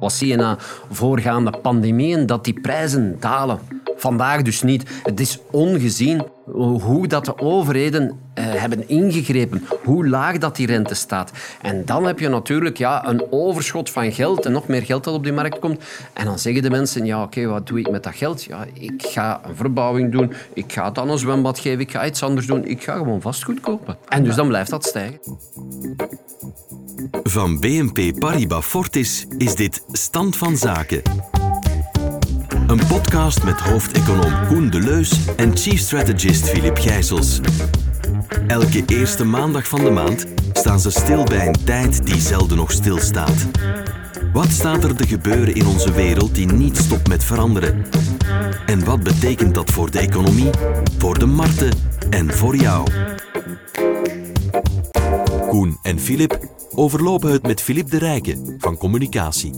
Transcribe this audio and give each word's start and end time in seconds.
Wat 0.00 0.12
zie 0.12 0.28
je 0.28 0.36
na 0.36 0.56
voorgaande 0.90 1.52
pandemieën? 1.62 2.26
Dat 2.26 2.44
die 2.44 2.60
prijzen 2.60 3.16
dalen. 3.20 3.58
Vandaag 4.00 4.42
dus 4.42 4.62
niet. 4.62 4.84
Het 5.02 5.20
is 5.20 5.38
ongezien 5.50 6.22
hoe 6.52 7.06
dat 7.06 7.24
de 7.24 7.38
overheden 7.38 8.18
eh, 8.34 8.44
hebben 8.44 8.88
ingegrepen, 8.88 9.66
hoe 9.84 10.08
laag 10.08 10.38
dat 10.38 10.56
die 10.56 10.66
rente 10.66 10.94
staat. 10.94 11.30
En 11.62 11.84
dan 11.84 12.04
heb 12.04 12.18
je 12.18 12.28
natuurlijk 12.28 12.78
ja, 12.78 13.08
een 13.08 13.26
overschot 13.30 13.90
van 13.90 14.12
geld 14.12 14.46
en 14.46 14.52
nog 14.52 14.66
meer 14.66 14.82
geld 14.82 15.04
dat 15.04 15.14
op 15.14 15.24
die 15.24 15.32
markt 15.32 15.58
komt. 15.58 15.82
En 16.12 16.24
dan 16.24 16.38
zeggen 16.38 16.62
de 16.62 16.70
mensen, 16.70 17.04
ja 17.04 17.22
oké, 17.22 17.46
wat 17.46 17.66
doe 17.66 17.78
ik 17.78 17.90
met 17.90 18.02
dat 18.02 18.14
geld? 18.14 18.44
Ja, 18.44 18.66
ik 18.72 19.02
ga 19.06 19.40
een 19.44 19.56
verbouwing 19.56 20.12
doen, 20.12 20.32
ik 20.52 20.72
ga 20.72 20.92
aan 20.94 21.10
een 21.10 21.18
zwembad 21.18 21.58
geven, 21.58 21.80
ik 21.80 21.90
ga 21.90 22.06
iets 22.06 22.22
anders 22.22 22.46
doen, 22.46 22.64
ik 22.64 22.82
ga 22.82 22.96
gewoon 22.96 23.20
vastgoed 23.20 23.60
kopen. 23.60 23.96
En 24.08 24.24
dus 24.24 24.34
dan 24.34 24.48
blijft 24.48 24.70
dat 24.70 24.84
stijgen. 24.84 25.20
Van 27.22 27.60
BNP 27.60 28.18
Paribas 28.18 28.64
Fortis 28.64 29.26
is 29.38 29.54
dit 29.54 29.82
Stand 29.92 30.36
van 30.36 30.56
Zaken. 30.56 31.02
Een 32.70 32.86
podcast 32.86 33.44
met 33.44 33.60
hoofdeconoom 33.60 34.46
Koen 34.46 34.68
Leus 34.68 35.34
en 35.36 35.56
chief 35.56 35.80
strategist 35.80 36.48
Filip 36.48 36.78
Gijsels. 36.78 37.40
Elke 38.46 38.82
eerste 38.86 39.24
maandag 39.24 39.68
van 39.68 39.84
de 39.84 39.90
maand 39.90 40.26
staan 40.52 40.80
ze 40.80 40.90
stil 40.90 41.24
bij 41.24 41.46
een 41.46 41.64
tijd 41.64 42.06
die 42.06 42.20
zelden 42.20 42.56
nog 42.56 42.72
stilstaat. 42.72 43.46
Wat 44.32 44.48
staat 44.48 44.84
er 44.84 44.96
te 44.96 45.06
gebeuren 45.06 45.54
in 45.54 45.66
onze 45.66 45.92
wereld 45.92 46.34
die 46.34 46.46
niet 46.46 46.76
stopt 46.76 47.08
met 47.08 47.24
veranderen? 47.24 47.86
En 48.66 48.84
wat 48.84 49.02
betekent 49.02 49.54
dat 49.54 49.70
voor 49.70 49.90
de 49.90 49.98
economie, 49.98 50.50
voor 50.98 51.18
de 51.18 51.26
markten 51.26 51.72
en 52.10 52.34
voor 52.34 52.56
jou? 52.56 52.86
Koen 55.48 55.78
en 55.82 56.00
Filip 56.00 56.38
overlopen 56.74 57.32
het 57.32 57.42
met 57.42 57.60
Filip 57.60 57.90
de 57.90 57.98
Rijke 57.98 58.56
van 58.58 58.76
Communicatie. 58.76 59.54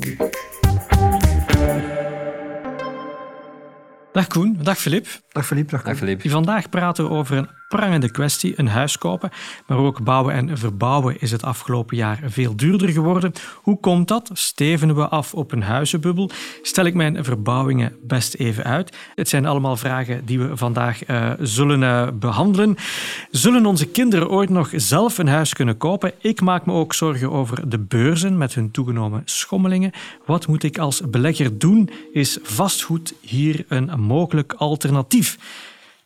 Dag 4.12 4.28
Koen, 4.28 4.58
dag 4.62 4.76
Filip. 4.76 5.06
Dag 5.32 5.46
Filip, 5.46 5.70
dag. 5.70 5.82
Vandaag 6.18 6.68
praten 6.68 7.04
we 7.04 7.10
over 7.10 7.36
een 7.36 7.48
prangende 7.68 8.10
kwestie, 8.10 8.54
een 8.56 8.68
huis 8.68 8.98
kopen. 8.98 9.30
Maar 9.66 9.78
ook 9.78 10.04
bouwen 10.04 10.34
en 10.34 10.58
verbouwen 10.58 11.20
is 11.20 11.30
het 11.30 11.42
afgelopen 11.42 11.96
jaar 11.96 12.18
veel 12.24 12.56
duurder 12.56 12.88
geworden. 12.88 13.32
Hoe 13.54 13.80
komt 13.80 14.08
dat? 14.08 14.30
Stevenen 14.32 14.94
we 14.94 15.08
af 15.08 15.34
op 15.34 15.52
een 15.52 15.62
huizenbubbel? 15.62 16.30
Stel 16.62 16.84
ik 16.84 16.94
mijn 16.94 17.24
verbouwingen 17.24 17.96
best 18.02 18.34
even 18.34 18.64
uit? 18.64 18.96
Het 19.14 19.28
zijn 19.28 19.46
allemaal 19.46 19.76
vragen 19.76 20.24
die 20.24 20.38
we 20.38 20.56
vandaag 20.56 21.08
uh, 21.08 21.30
zullen 21.40 21.82
uh, 21.82 22.08
behandelen. 22.14 22.76
Zullen 23.30 23.66
onze 23.66 23.86
kinderen 23.86 24.30
ooit 24.30 24.50
nog 24.50 24.70
zelf 24.74 25.18
een 25.18 25.28
huis 25.28 25.52
kunnen 25.52 25.76
kopen? 25.76 26.12
Ik 26.18 26.40
maak 26.40 26.66
me 26.66 26.72
ook 26.72 26.94
zorgen 26.94 27.30
over 27.30 27.68
de 27.68 27.78
beurzen 27.78 28.38
met 28.38 28.54
hun 28.54 28.70
toegenomen 28.70 29.22
schommelingen. 29.24 29.92
Wat 30.26 30.46
moet 30.46 30.62
ik 30.62 30.78
als 30.78 31.02
belegger 31.10 31.58
doen? 31.58 31.90
Is 32.12 32.38
vastgoed 32.42 33.14
hier 33.20 33.64
een 33.68 34.00
mogelijk 34.00 34.52
alternatief? 34.52 35.21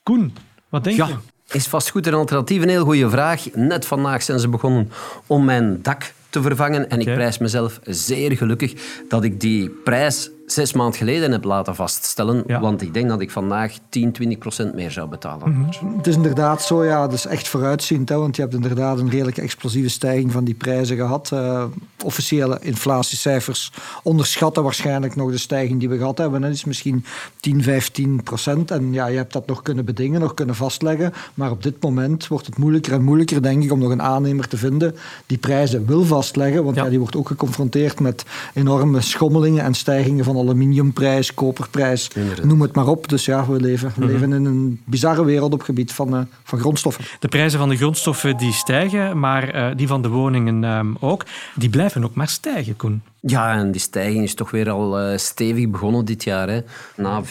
Koen, 0.03 0.34
wat 0.69 0.84
denk 0.84 0.97
ja. 0.97 1.06
je? 1.06 1.17
Is 1.48 1.67
vastgoed 1.67 2.06
een 2.06 2.14
alternatief? 2.14 2.62
Een 2.62 2.69
heel 2.69 2.84
goede 2.84 3.11
vraag. 3.11 3.45
Net 3.55 3.86
vandaag 3.86 4.22
zijn 4.22 4.41
ze 4.41 4.48
begonnen 4.48 4.91
om 5.27 5.45
mijn 5.45 5.83
dak 5.83 6.12
te 6.31 6.42
vervangen. 6.42 6.91
En 6.91 7.00
ik 7.00 7.14
prijs 7.14 7.39
mezelf 7.39 7.81
zeer 7.84 8.37
gelukkig 8.37 8.75
dat 9.09 9.25
ik 9.25 9.41
die 9.41 9.69
prijs 9.69 10.31
zes 10.47 10.72
maanden 10.72 10.98
geleden 10.98 11.33
heb 11.33 11.44
laten 11.44 11.75
vaststellen. 11.75 12.61
Want 12.61 12.83
ik 12.83 12.94
denk 12.94 13.08
dat 13.08 13.20
ik 13.20 13.30
vandaag 13.30 13.78
10, 13.89 14.12
20 14.12 14.39
procent 14.39 14.75
meer 14.75 14.91
zou 14.91 15.08
betalen. 15.08 15.50
Mhm. 15.50 15.97
Het 15.97 16.06
is 16.06 16.14
inderdaad 16.14 16.62
zo, 16.62 16.84
ja, 16.84 17.03
het 17.03 17.12
is 17.12 17.27
echt 17.27 17.48
vooruitziend. 17.48 18.08
Hè, 18.08 18.16
want 18.16 18.36
je 18.36 18.42
hebt 18.42 18.55
inderdaad 18.55 18.98
een 18.98 19.11
redelijk 19.11 19.38
explosieve 19.38 19.88
stijging 19.88 20.33
van 20.33 20.44
die 20.44 20.55
prijzen 20.55 20.97
gehad. 20.97 21.30
Uh, 21.33 21.64
officiële 22.05 22.58
inflatiecijfers 22.61 23.72
onderschatten 24.03 24.62
waarschijnlijk 24.62 25.16
nog 25.16 25.30
de 25.30 25.38
stijging 25.38 25.78
die 25.78 25.88
we 25.88 25.97
gehad 25.97 26.19
hebben. 26.19 26.41
Dat 26.41 26.50
is 26.50 26.64
misschien 26.64 27.05
10, 27.41 27.62
15 27.62 28.22
procent. 28.22 28.70
En 28.70 28.92
ja, 28.92 29.06
je 29.06 29.16
hebt 29.16 29.33
dat 29.33 29.47
nog 29.47 29.62
kunnen 29.62 29.84
bedingen, 29.84 30.20
nog 30.20 30.34
kunnen 30.34 30.55
vastleggen. 30.55 31.12
Maar 31.34 31.50
op 31.50 31.62
dit 31.62 31.83
moment 31.83 32.28
wordt 32.28 32.47
het 32.47 32.59
moeilijker 32.59 32.93
en 32.93 33.03
moeilijker, 33.03 33.43
denk 33.43 33.62
ik, 33.62 33.72
om 33.72 33.78
nog 33.78 33.91
een 33.91 34.03
aannemer 34.03 34.49
te 34.49 34.56
vinden 34.56 34.94
die 35.26 35.38
prijzen 35.38 35.87
wil 35.87 36.04
vastleggen. 36.04 36.65
Want 36.65 36.76
ja. 36.76 36.88
die 36.88 36.99
wordt 36.99 37.16
ook 37.16 37.28
geconfronteerd 37.28 38.00
met 38.00 38.25
enorme 38.54 39.00
schommelingen 39.00 39.65
en 39.65 39.75
stijgingen 39.75 40.25
van 40.25 40.35
aluminiumprijs, 40.36 41.34
koperprijs, 41.34 42.10
noem 42.42 42.60
het 42.60 42.74
maar 42.74 42.86
op. 42.86 43.08
Dus 43.08 43.24
ja, 43.24 43.47
we 43.47 43.60
leven, 43.60 43.92
we 43.97 44.04
mhm. 44.04 44.12
leven 44.12 44.32
in 44.32 44.44
een 44.44 44.80
bizarre 44.84 45.24
wereld 45.24 45.52
op 45.52 45.58
het 45.58 45.69
gebied 45.69 45.92
van, 45.92 46.14
uh, 46.14 46.20
van 46.42 46.58
grondstoffen. 46.58 47.04
De 47.19 47.28
prijzen 47.28 47.58
van 47.58 47.69
de 47.69 47.76
grondstoffen 47.76 48.36
die 48.36 48.52
stijgen, 48.52 49.19
maar 49.19 49.54
uh, 49.54 49.76
die 49.76 49.86
van 49.86 50.02
de 50.02 50.08
woningen 50.08 50.62
uh, 50.62 50.80
ook. 51.00 51.25
Die 51.54 51.70
blijven 51.70 52.04
ook 52.04 52.14
maar 52.14 52.28
stijgen, 52.28 52.76
Koen. 52.76 53.02
Ja, 53.28 53.53
en 53.53 53.70
die 53.70 53.81
stijging 53.81 54.25
is 54.25 54.34
toch 54.34 54.50
weer 54.50 54.70
al 54.70 55.10
uh, 55.10 55.16
stevig 55.19 55.69
begonnen 55.69 56.04
dit 56.04 56.25
jaar. 56.25 56.48
Hè. 56.48 56.60
Na 56.97 57.22
4% 57.22 57.26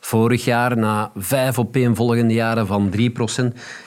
vorig 0.00 0.44
jaar, 0.44 0.76
na 0.76 1.10
vijf 1.16 1.58
opeenvolgende 1.58 2.34
jaren 2.34 2.66
van 2.66 2.92
3% 2.98 3.00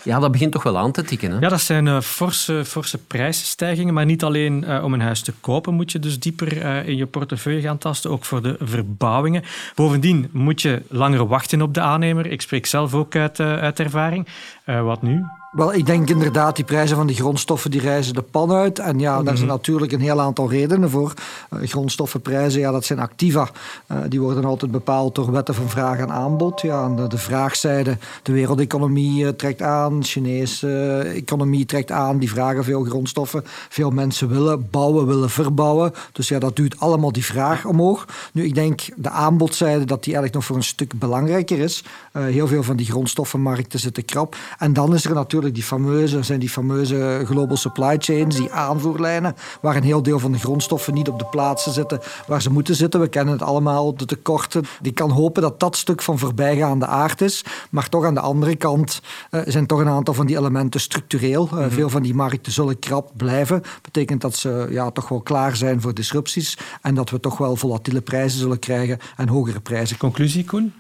Ja, 0.04 0.20
dat 0.20 0.32
begint 0.32 0.52
toch 0.52 0.64
wel 0.64 0.78
aan 0.78 0.92
te 0.92 1.04
tikken. 1.04 1.32
Hè? 1.32 1.40
Ja, 1.40 1.50
dat 1.50 1.62
zijn 1.62 1.86
uh, 1.86 2.02
forse, 2.02 2.66
forse 2.66 2.98
prijsstijgingen. 2.98 3.94
Maar 3.94 4.06
niet 4.06 4.24
alleen 4.24 4.64
uh, 4.68 4.84
om 4.84 4.94
een 4.94 5.02
huis 5.02 5.22
te 5.22 5.34
kopen 5.42 5.74
moet 5.74 5.92
je 5.92 6.00
dus 6.00 6.20
dieper 6.20 6.66
in 6.88 6.98
je 6.98 7.06
portefeuille 7.06 7.62
gaan 7.62 7.78
tasten. 7.78 8.12
Ook 8.12 8.26
voor 8.26 8.42
de 8.42 8.56
verbouwingen. 8.60 9.44
Bovendien 9.76 10.30
moet 10.32 10.62
je 10.62 10.82
langer 10.88 11.28
wachten 11.28 11.62
op 11.62 11.74
de 11.74 11.82
aannemer. 11.82 12.26
Ik 12.26 12.42
spreek 12.42 12.66
zelf 12.66 12.94
ook 12.94 13.16
uit, 13.16 13.40
uit 13.40 13.80
ervaring. 13.80 14.28
wat 14.66 15.02
nu? 15.02 15.26
Wel, 15.52 15.74
ik 15.74 15.86
denk 15.86 16.10
inderdaad, 16.10 16.56
die 16.56 16.66
prijzen 16.66 16.96
van 16.96 17.08
die 17.08 17.16
grondstoffen 17.16 17.72
die 17.72 17.82
reizen 17.82 18.14
de 18.14 18.22
pan 18.22 18.52
uit. 18.52 18.80
En 18.80 19.00
ja, 19.00 19.16
daar 19.16 19.38
zijn 19.38 19.48
mhm. 19.48 19.58
natuurlijk 19.58 19.92
een 19.92 20.02
heel 20.02 20.22
aantal 20.22 20.50
redenen 20.50 20.90
voor. 20.90 21.14
Uh, 21.54 21.68
grondstoffenprijzen, 21.68 22.60
ja, 22.60 22.72
dat 22.72 22.86
zijn 22.86 23.00
activa. 23.00 23.50
Uh, 23.92 23.98
die 24.10 24.22
worden 24.22 24.46
altijd 24.46 24.72
bepaald 24.72 25.16
door 25.16 25.32
wetten 25.32 25.56
van 25.56 25.70
vraag 25.70 25.98
en 25.98 26.12
aanbod. 26.12 26.62
Ja, 26.62 26.82
aan 26.82 26.96
de, 26.96 27.08
de 27.08 27.18
vraagzijde, 27.18 27.98
de 28.24 28.32
wereldeconomie 28.32 29.24
uh, 29.24 29.30
trekt 29.30 29.62
aan, 29.62 30.00
de 30.00 30.06
Chinese 30.06 30.98
economie 31.16 31.66
trekt 31.66 31.92
aan. 31.92 32.18
Die 32.18 32.30
vragen 32.30 32.64
veel 32.64 32.84
grondstoffen. 32.84 33.44
Veel 33.70 33.90
mensen 33.90 34.30
willen 34.30 34.68
bouwen, 34.72 35.08
willen 35.08 35.30
verbouwen. 35.30 35.94
Dus 36.12 36.28
ja, 36.28 36.40
dat 36.40 36.56
duwt 36.56 36.80
allemaal 36.80 37.12
die 37.12 37.26
vraag 37.26 37.66
omhoog. 37.66 38.06
Nu, 38.34 38.46
ik 38.46 38.56
denk 38.56 38.82
de 38.96 39.10
aanbodzijde 39.10 39.86
dat 39.86 40.04
die 40.04 40.14
eigenlijk 40.14 40.34
nog 40.34 40.46
voor 40.46 40.56
een 40.56 40.64
stuk 40.64 41.00
belangrijker 41.00 41.60
is. 41.60 41.84
heel 42.12 42.48
veel 42.48 42.64
van 42.64 42.76
die 42.76 42.86
grondstoffenmarkten 42.86 43.80
zitten 43.80 44.06
krap. 44.06 44.36
En 44.58 44.74
dan 44.74 44.94
is 44.94 45.06
er 45.06 45.14
natuurlijk 45.14 45.38
die 45.42 45.64
fameuze, 45.64 46.24
zijn 46.24 46.40
die 46.40 46.50
fameuze 46.50 47.24
global 47.26 47.58
supply 47.58 47.96
chains, 48.00 48.36
die 48.36 48.52
aanvoerlijnen, 48.52 49.36
waar 49.62 49.76
een 49.76 49.84
heel 49.84 50.04
deel 50.04 50.20
van 50.20 50.32
de 50.32 50.40
grondstoffen 50.40 50.94
niet 50.94 51.10
op 51.10 51.20
de 51.20 51.26
plaatsen 51.26 51.72
zitten 51.72 52.00
waar 52.28 52.42
ze 52.42 52.52
moeten 52.52 52.76
zitten. 52.76 53.00
We 53.00 53.08
kennen 53.08 53.34
het 53.34 53.44
allemaal, 53.44 53.96
de 53.96 54.06
tekorten. 54.06 54.66
Die 54.82 54.92
kan 54.92 55.10
hopen 55.10 55.42
dat 55.42 55.60
dat 55.60 55.76
stuk 55.76 56.02
van 56.02 56.20
voorbijgaande 56.20 56.86
aard 56.86 57.22
is. 57.22 57.44
Maar 57.70 57.90
toch 57.90 58.06
aan 58.06 58.14
de 58.14 58.20
andere 58.20 58.56
kant 58.56 59.02
uh, 59.32 59.42
zijn 59.46 59.66
toch 59.66 59.80
een 59.80 59.88
aantal 59.88 60.14
van 60.14 60.26
die 60.26 60.38
elementen 60.38 60.80
structureel. 60.80 61.50
Uh, 61.54 61.66
Veel 61.70 61.90
van 61.90 62.02
die 62.02 62.14
markten 62.14 62.52
zullen 62.52 62.80
krap 62.80 63.12
blijven. 63.18 63.62
Betekent 63.82 64.22
dat 64.22 64.36
ze 64.36 64.68
ja, 64.70 64.92
toch 64.92 65.10
wel 65.10 65.22
klaar 65.22 65.56
zijn 65.56 65.82
voor 65.82 65.94
disrupties 65.94 66.58
en 66.82 66.96
dat 66.96 67.10
we 67.10 67.20
toch 67.20 67.38
wel 67.38 67.56
volatiele 67.56 68.02
prijzen 68.02 68.40
zullen 68.40 68.60
krijgen 68.60 68.98
en 69.18 69.28
hogere 69.28 69.60
prijzen. 69.60 69.98
Conclusie, 69.98 70.46
Koen? 70.46 70.74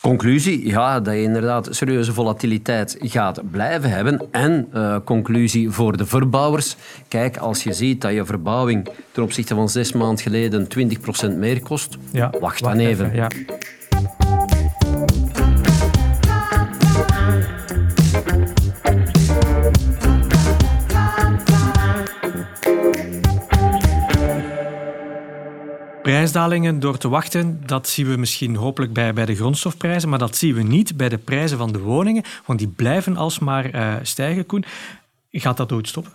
Conclusie, 0.00 0.66
ja, 0.66 1.00
dat 1.00 1.14
je 1.14 1.22
inderdaad 1.22 1.68
serieuze 1.70 2.12
volatiliteit 2.12 2.96
gaat 3.00 3.50
blijven 3.50 3.90
hebben. 3.90 4.20
En 4.30 4.68
uh, 4.74 4.96
conclusie 5.04 5.70
voor 5.70 5.96
de 5.96 6.06
verbouwers. 6.06 6.76
Kijk, 7.08 7.36
als 7.36 7.62
je 7.62 7.72
ziet 7.72 8.00
dat 8.00 8.12
je 8.12 8.24
verbouwing 8.24 8.88
ten 9.12 9.22
opzichte 9.22 9.54
van 9.54 9.68
zes 9.68 9.92
maanden 9.92 10.18
geleden 10.18 10.66
20% 11.32 11.36
meer 11.36 11.60
kost, 11.60 11.96
ja, 12.10 12.30
wacht 12.40 12.62
dan 12.62 12.78
even. 12.78 13.04
even 13.04 13.16
ja. 13.16 13.28
Prijsdalingen 26.18 26.80
door 26.80 26.98
te 26.98 27.08
wachten, 27.08 27.62
dat 27.66 27.88
zien 27.88 28.10
we 28.10 28.16
misschien 28.16 28.56
hopelijk 28.56 28.92
bij, 28.92 29.12
bij 29.12 29.24
de 29.24 29.34
grondstofprijzen, 29.34 30.08
maar 30.08 30.18
dat 30.18 30.36
zien 30.36 30.54
we 30.54 30.62
niet 30.62 30.96
bij 30.96 31.08
de 31.08 31.18
prijzen 31.18 31.58
van 31.58 31.72
de 31.72 31.78
woningen, 31.78 32.22
want 32.46 32.58
die 32.58 32.68
blijven 32.68 33.16
alsmaar 33.16 33.74
uh, 33.74 33.94
stijgen, 34.02 34.46
Koen. 34.46 34.64
Gaat 35.30 35.56
dat 35.56 35.72
ooit 35.72 35.88
stoppen? 35.88 36.12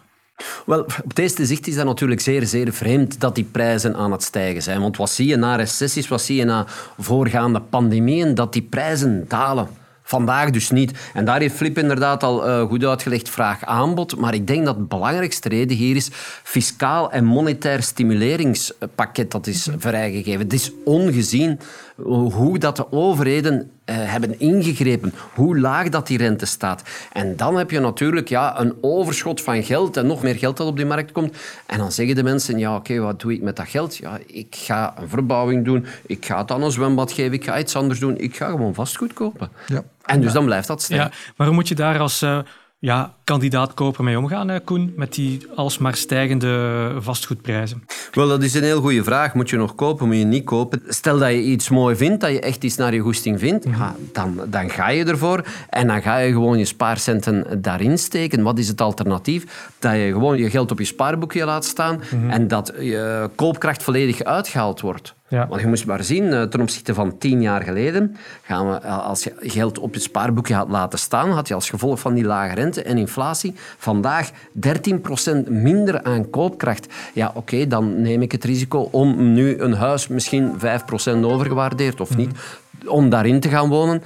Wel, 0.65 0.79
op 0.79 0.95
het 1.07 1.19
eerste 1.19 1.45
zicht 1.45 1.67
is 1.67 1.75
dat 1.75 1.85
natuurlijk 1.85 2.21
zeer, 2.21 2.45
zeer 2.45 2.73
vreemd 2.73 3.19
dat 3.19 3.35
die 3.35 3.44
prijzen 3.44 3.95
aan 3.95 4.11
het 4.11 4.23
stijgen 4.23 4.61
zijn. 4.61 4.81
Want 4.81 4.97
wat 4.97 5.09
zie 5.09 5.27
je 5.27 5.35
na 5.35 5.55
recessies, 5.55 6.07
wat 6.07 6.21
zie 6.21 6.35
je 6.35 6.45
na 6.45 6.65
voorgaande 6.97 7.59
pandemieën? 7.59 8.35
Dat 8.35 8.53
die 8.53 8.61
prijzen 8.61 9.25
dalen. 9.27 9.67
Vandaag 10.03 10.50
dus 10.50 10.69
niet. 10.69 10.91
En 11.13 11.25
daar 11.25 11.39
heeft 11.39 11.55
Flip 11.55 11.77
inderdaad 11.77 12.23
al 12.23 12.50
uh, 12.50 12.67
goed 12.67 12.85
uitgelegd, 12.85 13.29
vraag-aanbod. 13.29 14.17
Maar 14.17 14.33
ik 14.33 14.47
denk 14.47 14.65
dat 14.65 14.75
de 14.75 14.83
belangrijkste 14.83 15.50
reden 15.50 15.77
hier 15.77 15.95
is 15.95 16.09
fiscaal 16.44 17.11
en 17.11 17.25
monetair 17.25 17.83
stimuleringspakket 17.83 19.31
dat 19.31 19.47
is 19.47 19.67
vrijgegeven. 19.77 20.39
Het 20.39 20.53
is 20.53 20.71
ongezien 20.85 21.59
hoe 22.05 22.57
dat 22.57 22.75
de 22.75 22.91
overheden 22.91 23.71
hebben 23.91 24.39
ingegrepen. 24.39 25.13
Hoe 25.33 25.59
laag 25.59 25.89
dat 25.89 26.07
die 26.07 26.18
rente 26.18 26.45
staat. 26.45 26.83
En 27.12 27.35
dan 27.35 27.57
heb 27.57 27.71
je 27.71 27.80
natuurlijk 27.80 28.30
ja, 28.30 28.59
een 28.59 28.74
overschot 28.81 29.41
van 29.41 29.63
geld 29.63 29.97
en 29.97 30.07
nog 30.07 30.24
meer 30.24 30.35
geld 30.35 30.57
dat 30.57 30.68
op 30.68 30.77
die 30.77 30.85
markt 30.85 31.12
komt. 31.12 31.38
En 31.65 31.77
dan 31.77 31.91
zeggen 31.91 32.15
de 32.15 32.24
mensen, 32.24 32.57
ja 32.57 32.75
oké, 32.75 33.00
wat 33.00 33.21
doe 33.21 33.33
ik 33.33 33.41
met 33.41 33.56
dat 33.56 33.68
geld? 33.68 33.97
Ja, 33.97 34.19
ik 34.25 34.56
ga 34.56 34.94
een 34.97 35.09
verbouwing 35.09 35.65
doen, 35.65 35.85
ik 36.06 36.25
ga 36.25 36.38
het 36.38 36.51
aan 36.51 36.63
een 36.63 36.71
zwembad 36.71 37.12
geven, 37.12 37.33
ik 37.33 37.44
ga 37.44 37.59
iets 37.59 37.75
anders 37.75 38.00
doen, 38.00 38.18
ik 38.18 38.35
ga 38.35 38.50
gewoon 38.50 38.74
vastgoed 38.74 39.13
kopen. 39.13 39.50
Ja. 39.68 39.83
En 40.06 40.21
dus 40.21 40.33
dan 40.33 40.45
blijft 40.45 40.68
dat 40.68 40.81
staan. 40.81 40.97
Ja, 40.97 41.12
maar 41.35 41.47
hoe 41.47 41.56
moet 41.56 41.68
je 41.68 41.75
daar 41.75 42.00
als... 42.00 42.21
Uh 42.21 42.39
ja, 42.83 43.13
kandidaat 43.24 43.74
koper 43.74 44.03
mee 44.03 44.18
omgaan, 44.18 44.63
Koen, 44.63 44.94
met 44.95 45.13
die 45.13 45.47
alsmaar 45.56 45.95
stijgende 45.95 46.91
vastgoedprijzen? 47.00 47.83
Wel, 48.12 48.27
dat 48.27 48.44
is 48.44 48.53
een 48.53 48.63
heel 48.63 48.81
goede 48.81 49.03
vraag. 49.03 49.33
Moet 49.33 49.50
je 49.50 49.57
nog 49.57 49.75
kopen, 49.75 50.07
moet 50.07 50.18
je 50.18 50.24
niet 50.24 50.44
kopen? 50.44 50.81
Stel 50.88 51.19
dat 51.19 51.30
je 51.30 51.41
iets 51.41 51.69
mooi 51.69 51.95
vindt, 51.95 52.21
dat 52.21 52.31
je 52.31 52.39
echt 52.39 52.63
iets 52.63 52.75
naar 52.75 52.94
je 52.94 53.00
goesting 53.00 53.39
vindt, 53.39 53.65
mhm. 53.65 53.80
ja, 53.80 53.95
dan, 54.12 54.39
dan 54.47 54.69
ga 54.69 54.89
je 54.89 55.06
ervoor 55.06 55.45
en 55.69 55.88
dan 55.88 56.01
ga 56.01 56.18
je 56.18 56.31
gewoon 56.31 56.57
je 56.57 56.65
spaarcenten 56.65 57.62
daarin 57.62 57.97
steken. 57.97 58.44
Wat 58.44 58.59
is 58.59 58.68
het 58.68 58.81
alternatief? 58.81 59.71
Dat 59.80 59.94
je 59.94 60.12
gewoon 60.12 60.38
je 60.38 60.50
geld 60.50 60.71
op 60.71 60.80
je 60.80 60.85
spaarboekje 60.85 61.45
laat 61.45 61.65
staan 61.65 62.01
mhm. 62.12 62.30
en 62.30 62.47
dat 62.47 62.74
je 62.80 63.30
koopkracht 63.35 63.83
volledig 63.83 64.24
uitgehaald 64.24 64.81
wordt. 64.81 65.15
Ja. 65.27 65.47
Want 65.47 65.61
je 65.61 65.67
moest 65.67 65.85
maar 65.85 66.03
zien, 66.03 66.33
eh, 66.33 66.43
ten 66.43 66.61
opzichte 66.61 66.93
van 66.93 67.17
tien 67.17 67.41
jaar 67.41 67.61
geleden, 67.61 68.15
gaan 68.41 68.69
we, 68.69 68.75
eh, 68.75 69.07
als 69.07 69.23
je 69.23 69.33
geld 69.39 69.79
op 69.79 69.93
je 69.93 69.99
spaarboekje 69.99 70.53
had 70.53 70.69
laten 70.69 70.99
staan, 70.99 71.31
had 71.31 71.47
je 71.47 71.53
als 71.53 71.69
gevolg 71.69 71.99
van 71.99 72.13
die 72.13 72.23
lage 72.23 72.55
rente 72.55 72.83
en 72.83 72.97
inflatie 72.97 73.53
vandaag 73.77 74.31
13% 74.51 75.49
minder 75.49 76.03
aan 76.03 76.29
koopkracht. 76.29 76.87
Ja, 77.13 77.31
oké, 77.35 77.67
dan 77.67 78.01
neem 78.01 78.21
ik 78.21 78.31
het 78.31 78.43
risico 78.43 78.87
om 78.91 79.33
nu 79.33 79.59
een 79.59 79.73
huis 79.73 80.07
misschien 80.07 80.53
5% 80.57 81.25
overgewaardeerd 81.25 82.01
of 82.01 82.17
niet, 82.17 82.31
om 82.85 83.09
daarin 83.09 83.39
te 83.39 83.49
gaan 83.49 83.69
wonen 83.69 84.03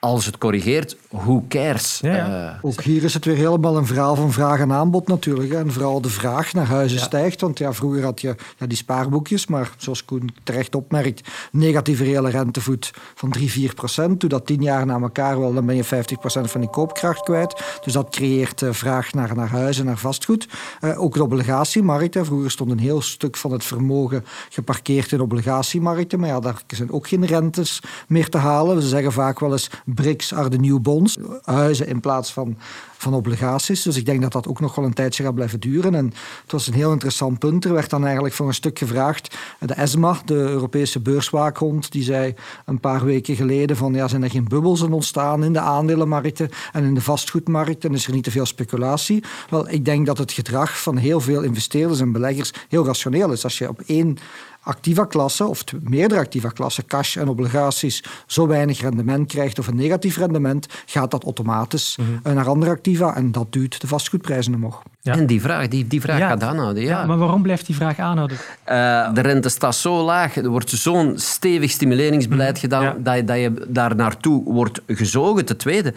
als 0.00 0.26
het 0.26 0.38
corrigeert, 0.38 0.96
who 1.08 1.44
cares? 1.48 1.98
Ja, 2.02 2.52
eh, 2.52 2.58
Ook 2.64 2.82
hier 2.82 3.04
is 3.04 3.14
het 3.14 3.24
weer 3.24 3.36
helemaal 3.36 3.76
een 3.76 3.86
verhaal 3.86 4.16
van 4.16 4.32
vraag 4.32 4.60
en 4.60 4.72
aanbod 4.72 5.08
natuurlijk. 5.08 5.52
Hè. 5.52 5.58
En 5.58 5.72
vooral 5.72 6.00
de 6.00 6.08
vraag 6.08 6.52
naar 6.52 6.66
huizen 6.66 7.00
stijgt. 7.00 7.40
Want 7.40 7.58
ja, 7.58 7.72
vroeger 7.72 8.02
had 8.02 8.20
je 8.20 8.34
ja, 8.58 8.66
die 8.66 8.76
spaarboekjes, 8.76 9.46
maar 9.46 9.70
zoals 9.76 10.04
Koen 10.04 10.30
terecht 10.42 10.74
opmerkt, 10.74 11.28
negatieve 11.52 12.04
reële 12.04 12.30
rentevoet 12.30 12.90
van 13.14 13.30
3, 13.30 13.50
4 13.50 13.74
procent. 13.74 14.20
Doe 14.20 14.28
dat 14.28 14.46
tien 14.46 14.62
jaar 14.62 14.86
na 14.86 15.00
elkaar 15.00 15.40
wel, 15.40 15.54
dan 15.54 15.66
ben 15.66 15.76
je 15.76 15.84
50 15.84 16.18
procent 16.18 16.50
van 16.50 16.60
die 16.60 16.70
koopkracht 16.70 17.22
kwijt. 17.22 17.62
Dus 17.84 17.92
dat 17.92 18.10
creëert 18.10 18.60
uh, 18.60 18.72
vraag 18.72 19.12
naar, 19.12 19.36
naar 19.36 19.50
huizen, 19.50 19.84
naar 19.84 19.98
vastgoed. 19.98 20.48
Uh, 20.80 21.02
ook 21.02 21.14
de 21.14 21.22
obligatiemarkt. 21.22 22.14
Hè. 22.14 22.24
Vroeger 22.24 22.50
stond 22.50 22.70
een 22.70 22.78
heel 22.78 23.02
stuk 23.02 23.36
van 23.36 23.52
het 23.52 23.64
vermogen 23.64 24.24
geparkeerd 24.50 25.12
in 25.12 25.20
obligatiemarkten. 25.20 26.20
Maar 26.20 26.28
ja, 26.28 26.40
daar 26.40 26.62
zijn 26.66 26.92
ook 26.92 27.08
geen 27.08 27.26
rentes 27.26 27.82
meer 28.08 28.28
te 28.28 28.38
halen. 28.38 28.82
Ze 28.82 28.88
zeggen 28.88 29.12
vaak 29.12 29.40
wel 29.40 29.52
eens 29.52 29.70
BRICS 29.94 30.32
are 30.32 30.48
de 30.48 30.58
new 30.58 30.80
bonds. 30.80 31.18
Huizen 31.44 31.86
in 31.86 32.00
plaats 32.00 32.32
van, 32.32 32.58
van 33.00 33.14
obligaties. 33.14 33.82
Dus 33.82 33.96
ik 33.96 34.06
denk 34.06 34.22
dat 34.22 34.32
dat 34.32 34.48
ook 34.48 34.60
nog 34.60 34.74
wel 34.74 34.84
een 34.84 34.92
tijdje 34.92 35.22
gaat 35.22 35.34
blijven 35.34 35.60
duren. 35.60 35.94
En 35.94 36.06
het 36.42 36.52
was 36.52 36.66
een 36.66 36.74
heel 36.74 36.92
interessant 36.92 37.38
punt. 37.38 37.64
Er 37.64 37.72
werd 37.72 37.90
dan 37.90 38.04
eigenlijk 38.04 38.34
voor 38.34 38.46
een 38.46 38.54
stuk 38.54 38.78
gevraagd. 38.78 39.36
De 39.58 39.74
ESMA, 39.74 40.16
de 40.24 40.34
Europese 40.34 41.00
beurswaakhond, 41.00 41.92
die 41.92 42.02
zei 42.02 42.34
een 42.64 42.80
paar 42.80 43.04
weken 43.04 43.36
geleden 43.36 43.76
van 43.76 43.94
ja, 43.94 44.08
zijn 44.08 44.22
er 44.22 44.30
geen 44.30 44.48
bubbels 44.48 44.80
ontstaan 44.80 45.44
in 45.44 45.52
de 45.52 45.60
aandelenmarkten 45.60 46.48
en 46.72 46.84
in 46.84 46.94
de 46.94 47.00
vastgoedmarkt 47.00 47.84
en 47.84 47.94
is 47.94 48.06
er 48.06 48.12
niet 48.12 48.24
te 48.24 48.30
veel 48.30 48.46
speculatie? 48.46 49.24
Wel, 49.50 49.68
ik 49.68 49.84
denk 49.84 50.06
dat 50.06 50.18
het 50.18 50.32
gedrag 50.32 50.82
van 50.82 50.96
heel 50.96 51.20
veel 51.20 51.42
investeerders 51.42 52.00
en 52.00 52.12
beleggers 52.12 52.52
heel 52.68 52.86
rationeel 52.86 53.32
is. 53.32 53.44
Als 53.44 53.58
je 53.58 53.68
op 53.68 53.80
één 53.86 54.18
activa-klasse 54.62 55.46
of 55.46 55.64
meerdere 55.82 56.20
activa-klassen, 56.20 56.86
cash 56.86 57.16
en 57.16 57.28
obligaties, 57.28 58.04
zo 58.26 58.46
weinig 58.46 58.80
rendement 58.80 59.28
krijgt 59.28 59.58
of 59.58 59.66
een 59.66 59.76
negatief 59.76 60.16
rendement, 60.16 60.66
gaat 60.86 61.10
dat 61.10 61.24
automatisch 61.24 61.96
mhm. 61.96 62.34
naar 62.34 62.48
andere 62.48 62.70
activa 62.70 62.89
en 62.98 63.32
dat 63.32 63.52
duwt 63.52 63.80
de 63.80 63.86
vastgoedprijzen 63.86 64.54
omhoog. 64.54 64.82
Ja. 65.00 65.12
En 65.12 65.26
die 65.26 65.40
vraag, 65.40 65.68
die, 65.68 65.86
die 65.86 66.00
vraag 66.00 66.18
gaat 66.18 66.42
aanhouden. 66.42 66.82
Ja. 66.82 66.88
ja. 67.00 67.06
maar 67.06 67.18
waarom 67.18 67.42
blijft 67.42 67.66
die 67.66 67.74
vraag 67.74 67.98
aanhouden? 67.98 68.36
Uh, 68.68 69.14
de 69.14 69.20
rente 69.20 69.48
staat 69.48 69.74
zo 69.74 70.04
laag, 70.04 70.36
er 70.36 70.48
wordt 70.48 70.70
zo'n 70.70 71.18
stevig 71.18 71.70
stimuleringsbeleid 71.70 72.52
mhm. 72.52 72.60
gedaan 72.60 73.02
dat, 73.02 73.16
je, 73.16 73.24
dat 73.24 73.36
je 73.36 73.66
daar 73.68 73.96
naartoe 73.96 74.44
wordt 74.44 74.80
gezogen. 74.86 75.44
Ten 75.44 75.56
tweede, 75.56 75.94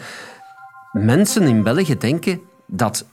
mensen 0.92 1.42
in 1.42 1.62
België 1.62 1.98
denken 1.98 2.40
dat 2.66 3.04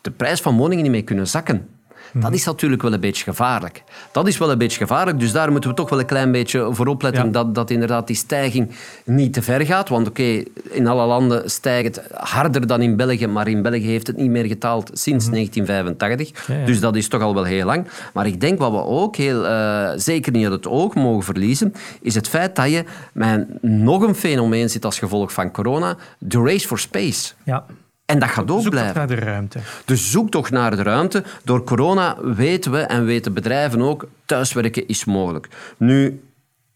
de 0.00 0.10
prijs 0.10 0.40
van 0.40 0.56
woningen 0.56 0.82
niet 0.82 0.92
meer 0.92 1.04
kunnen 1.04 1.26
zakken. 1.26 1.68
Dat 2.12 2.32
is 2.32 2.44
natuurlijk 2.44 2.82
wel 2.82 2.92
een 2.92 3.00
beetje 3.00 3.24
gevaarlijk. 3.24 3.82
Dat 4.12 4.28
is 4.28 4.38
wel 4.38 4.50
een 4.50 4.58
beetje 4.58 4.78
gevaarlijk, 4.78 5.20
dus 5.20 5.32
daar 5.32 5.50
moeten 5.50 5.70
we 5.70 5.76
toch 5.76 5.90
wel 5.90 5.98
een 5.98 6.06
klein 6.06 6.32
beetje 6.32 6.68
voor 6.70 6.86
opletten 6.86 7.32
dat, 7.32 7.54
dat 7.54 7.70
inderdaad 7.70 8.06
die 8.06 8.16
stijging 8.16 8.70
niet 9.04 9.32
te 9.32 9.42
ver 9.42 9.66
gaat. 9.66 9.88
Want 9.88 10.08
oké, 10.08 10.42
in 10.70 10.86
alle 10.86 11.06
landen 11.06 11.50
stijgt 11.50 11.96
het 11.96 12.12
harder 12.12 12.66
dan 12.66 12.82
in 12.82 12.96
België, 12.96 13.26
maar 13.26 13.48
in 13.48 13.62
België 13.62 13.86
heeft 13.86 14.06
het 14.06 14.16
niet 14.16 14.30
meer 14.30 14.44
getaald 14.44 14.90
sinds 14.92 15.30
1985. 15.30 16.48
Mhm. 16.48 16.66
Dus 16.66 16.80
dat 16.80 16.96
is 16.96 17.08
toch 17.08 17.22
al 17.22 17.34
wel 17.34 17.44
heel 17.44 17.66
lang. 17.66 17.86
Maar 18.14 18.26
ik 18.26 18.40
denk 18.40 18.58
wat 18.58 18.70
we 18.70 18.84
ook 18.84 19.16
heel, 19.16 19.44
uh, 19.44 19.90
zeker 19.96 20.32
niet 20.32 20.44
uit 20.44 20.52
het 20.52 20.66
oog 20.66 20.94
mogen 20.94 21.24
verliezen, 21.24 21.74
is 22.00 22.14
het 22.14 22.28
feit 22.28 22.56
dat 22.56 22.70
je 22.70 22.84
met 23.12 23.62
nog 23.62 24.02
een 24.02 24.14
fenomeen 24.14 24.70
zit 24.70 24.84
als 24.84 24.98
gevolg 24.98 25.32
van 25.32 25.50
corona, 25.50 25.96
de 26.18 26.38
race 26.42 26.66
for 26.66 26.78
space. 26.78 27.32
Ja. 27.44 27.64
En 28.08 28.18
dat 28.18 28.28
gaat 28.28 28.50
ook 28.50 28.62
zoek 28.62 28.70
blijven. 28.70 28.94
naar 28.94 29.06
de 29.06 29.14
ruimte. 29.14 29.58
Dus 29.84 30.10
zoek 30.10 30.30
toch 30.30 30.50
naar 30.50 30.76
de 30.76 30.82
ruimte. 30.82 31.24
Door 31.44 31.64
corona 31.64 32.16
weten 32.22 32.72
we 32.72 32.78
en 32.78 33.04
weten 33.04 33.32
bedrijven 33.32 33.82
ook, 33.82 34.08
thuiswerken 34.24 34.88
is 34.88 35.04
mogelijk. 35.04 35.48
Nu, 35.76 36.20